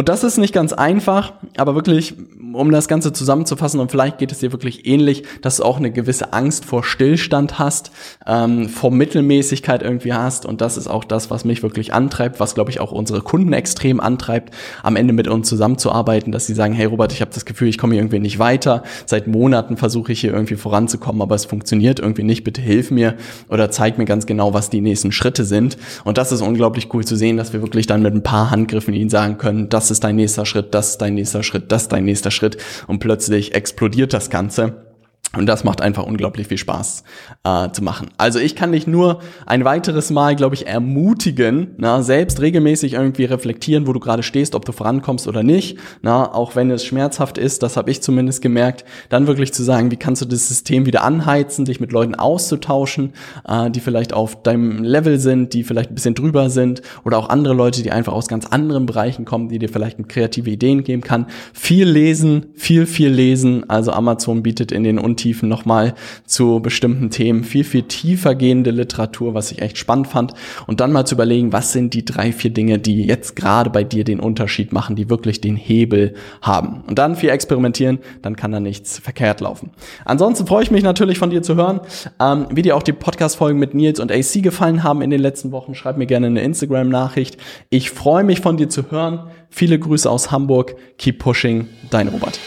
Und 0.00 0.08
das 0.08 0.24
ist 0.24 0.38
nicht 0.38 0.54
ganz 0.54 0.72
einfach, 0.72 1.34
aber 1.58 1.74
wirklich, 1.74 2.14
um 2.54 2.70
das 2.70 2.88
Ganze 2.88 3.12
zusammenzufassen, 3.12 3.80
und 3.80 3.90
vielleicht 3.90 4.16
geht 4.16 4.32
es 4.32 4.38
dir 4.38 4.50
wirklich 4.50 4.86
ähnlich, 4.86 5.24
dass 5.42 5.58
du 5.58 5.64
auch 5.64 5.76
eine 5.76 5.90
gewisse 5.90 6.32
Angst 6.32 6.64
vor 6.64 6.84
Stillstand 6.84 7.58
hast, 7.58 7.90
ähm, 8.26 8.70
vor 8.70 8.90
Mittelmäßigkeit 8.92 9.82
irgendwie 9.82 10.14
hast. 10.14 10.46
Und 10.46 10.62
das 10.62 10.78
ist 10.78 10.86
auch 10.86 11.04
das, 11.04 11.30
was 11.30 11.44
mich 11.44 11.62
wirklich 11.62 11.92
antreibt, 11.92 12.40
was, 12.40 12.54
glaube 12.54 12.70
ich, 12.70 12.80
auch 12.80 12.92
unsere 12.92 13.20
Kunden 13.20 13.52
extrem 13.52 14.00
antreibt, 14.00 14.54
am 14.82 14.96
Ende 14.96 15.12
mit 15.12 15.28
uns 15.28 15.46
zusammenzuarbeiten, 15.50 16.32
dass 16.32 16.46
sie 16.46 16.54
sagen, 16.54 16.72
hey 16.72 16.86
Robert, 16.86 17.12
ich 17.12 17.20
habe 17.20 17.32
das 17.34 17.44
Gefühl, 17.44 17.68
ich 17.68 17.76
komme 17.76 17.92
hier 17.92 18.00
irgendwie 18.00 18.20
nicht 18.20 18.38
weiter. 18.38 18.84
Seit 19.04 19.26
Monaten 19.26 19.76
versuche 19.76 20.12
ich 20.12 20.22
hier 20.22 20.32
irgendwie 20.32 20.56
voranzukommen, 20.56 21.20
aber 21.20 21.34
es 21.34 21.44
funktioniert 21.44 22.00
irgendwie 22.00 22.22
nicht. 22.22 22.42
Bitte 22.42 22.62
hilf 22.62 22.90
mir 22.90 23.16
oder 23.50 23.70
zeig 23.70 23.98
mir 23.98 24.06
ganz 24.06 24.24
genau, 24.24 24.54
was 24.54 24.70
die 24.70 24.80
nächsten 24.80 25.12
Schritte 25.12 25.44
sind. 25.44 25.76
Und 26.04 26.16
das 26.16 26.32
ist 26.32 26.40
unglaublich 26.40 26.88
cool 26.94 27.04
zu 27.04 27.16
sehen, 27.16 27.36
dass 27.36 27.52
wir 27.52 27.60
wirklich 27.60 27.86
dann 27.86 28.00
mit 28.00 28.14
ein 28.14 28.22
paar 28.22 28.50
Handgriffen 28.50 28.94
ihnen 28.94 29.10
sagen 29.10 29.36
können, 29.36 29.68
das 29.90 29.96
ist 29.96 30.04
dein 30.04 30.16
nächster 30.16 30.46
Schritt, 30.46 30.72
das 30.72 30.90
ist 30.90 30.98
dein 30.98 31.14
nächster 31.14 31.42
Schritt, 31.42 31.72
das 31.72 31.82
ist 31.82 31.88
dein 31.92 32.04
nächster 32.04 32.30
Schritt 32.30 32.56
und 32.86 33.00
plötzlich 33.00 33.54
explodiert 33.54 34.12
das 34.12 34.30
Ganze. 34.30 34.89
Und 35.36 35.46
das 35.46 35.62
macht 35.62 35.80
einfach 35.80 36.02
unglaublich 36.02 36.48
viel 36.48 36.58
Spaß 36.58 37.04
äh, 37.44 37.70
zu 37.70 37.84
machen. 37.84 38.08
Also 38.18 38.40
ich 38.40 38.56
kann 38.56 38.72
dich 38.72 38.88
nur 38.88 39.20
ein 39.46 39.64
weiteres 39.64 40.10
Mal, 40.10 40.34
glaube 40.34 40.56
ich, 40.56 40.66
ermutigen, 40.66 41.68
na, 41.76 42.02
selbst 42.02 42.40
regelmäßig 42.40 42.94
irgendwie 42.94 43.26
reflektieren, 43.26 43.86
wo 43.86 43.92
du 43.92 44.00
gerade 44.00 44.24
stehst, 44.24 44.56
ob 44.56 44.64
du 44.64 44.72
vorankommst 44.72 45.28
oder 45.28 45.44
nicht. 45.44 45.78
Na, 46.02 46.34
auch 46.34 46.56
wenn 46.56 46.68
es 46.72 46.84
schmerzhaft 46.84 47.38
ist, 47.38 47.62
das 47.62 47.76
habe 47.76 47.92
ich 47.92 48.02
zumindest 48.02 48.42
gemerkt, 48.42 48.84
dann 49.08 49.28
wirklich 49.28 49.52
zu 49.52 49.62
sagen, 49.62 49.92
wie 49.92 49.96
kannst 49.96 50.20
du 50.20 50.26
das 50.26 50.48
System 50.48 50.84
wieder 50.84 51.04
anheizen, 51.04 51.64
dich 51.64 51.78
mit 51.78 51.92
Leuten 51.92 52.16
auszutauschen, 52.16 53.12
äh, 53.46 53.70
die 53.70 53.80
vielleicht 53.80 54.12
auf 54.12 54.42
deinem 54.42 54.82
Level 54.82 55.20
sind, 55.20 55.54
die 55.54 55.62
vielleicht 55.62 55.92
ein 55.92 55.94
bisschen 55.94 56.16
drüber 56.16 56.50
sind 56.50 56.82
oder 57.04 57.18
auch 57.18 57.28
andere 57.28 57.54
Leute, 57.54 57.84
die 57.84 57.92
einfach 57.92 58.14
aus 58.14 58.26
ganz 58.26 58.46
anderen 58.46 58.84
Bereichen 58.84 59.26
kommen, 59.26 59.48
die 59.48 59.60
dir 59.60 59.68
vielleicht 59.68 60.08
kreative 60.08 60.50
Ideen 60.50 60.82
geben 60.82 61.02
kann. 61.02 61.26
Viel 61.52 61.88
lesen, 61.88 62.46
viel, 62.56 62.86
viel 62.86 63.10
lesen. 63.10 63.70
Also 63.70 63.92
Amazon 63.92 64.42
bietet 64.42 64.72
in 64.72 64.82
den 64.82 64.98
Untiefen 65.20 65.50
nochmal 65.50 65.92
zu 66.24 66.60
bestimmten 66.60 67.10
Themen, 67.10 67.44
viel, 67.44 67.62
viel 67.62 67.82
tiefer 67.82 68.34
gehende 68.34 68.70
Literatur, 68.70 69.34
was 69.34 69.52
ich 69.52 69.60
echt 69.60 69.76
spannend 69.76 70.06
fand. 70.06 70.32
Und 70.66 70.80
dann 70.80 70.92
mal 70.92 71.04
zu 71.04 71.14
überlegen, 71.14 71.52
was 71.52 71.72
sind 71.72 71.92
die 71.92 72.06
drei, 72.06 72.32
vier 72.32 72.50
Dinge, 72.50 72.78
die 72.78 73.04
jetzt 73.04 73.36
gerade 73.36 73.68
bei 73.68 73.84
dir 73.84 74.04
den 74.04 74.18
Unterschied 74.18 74.72
machen, 74.72 74.96
die 74.96 75.10
wirklich 75.10 75.42
den 75.42 75.56
Hebel 75.56 76.14
haben. 76.40 76.84
Und 76.86 76.98
dann 76.98 77.16
viel 77.16 77.28
experimentieren, 77.28 77.98
dann 78.22 78.34
kann 78.34 78.50
da 78.50 78.60
nichts 78.60 78.98
verkehrt 78.98 79.42
laufen. 79.42 79.72
Ansonsten 80.06 80.46
freue 80.46 80.62
ich 80.62 80.70
mich 80.70 80.82
natürlich 80.82 81.18
von 81.18 81.28
dir 81.28 81.42
zu 81.42 81.54
hören, 81.54 81.80
ähm, 82.18 82.46
wie 82.50 82.62
dir 82.62 82.74
auch 82.74 82.82
die 82.82 82.94
Podcast-Folgen 82.94 83.58
mit 83.58 83.74
Nils 83.74 84.00
und 84.00 84.10
AC 84.10 84.42
gefallen 84.42 84.82
haben 84.82 85.02
in 85.02 85.10
den 85.10 85.20
letzten 85.20 85.52
Wochen. 85.52 85.74
Schreib 85.74 85.98
mir 85.98 86.06
gerne 86.06 86.28
eine 86.28 86.40
Instagram-Nachricht. 86.40 87.36
Ich 87.68 87.90
freue 87.90 88.24
mich 88.24 88.40
von 88.40 88.56
dir 88.56 88.70
zu 88.70 88.90
hören. 88.90 89.30
Viele 89.50 89.78
Grüße 89.78 90.08
aus 90.08 90.30
Hamburg. 90.30 90.76
Keep 90.96 91.18
pushing. 91.18 91.68
Dein 91.90 92.08
Robert. 92.08 92.40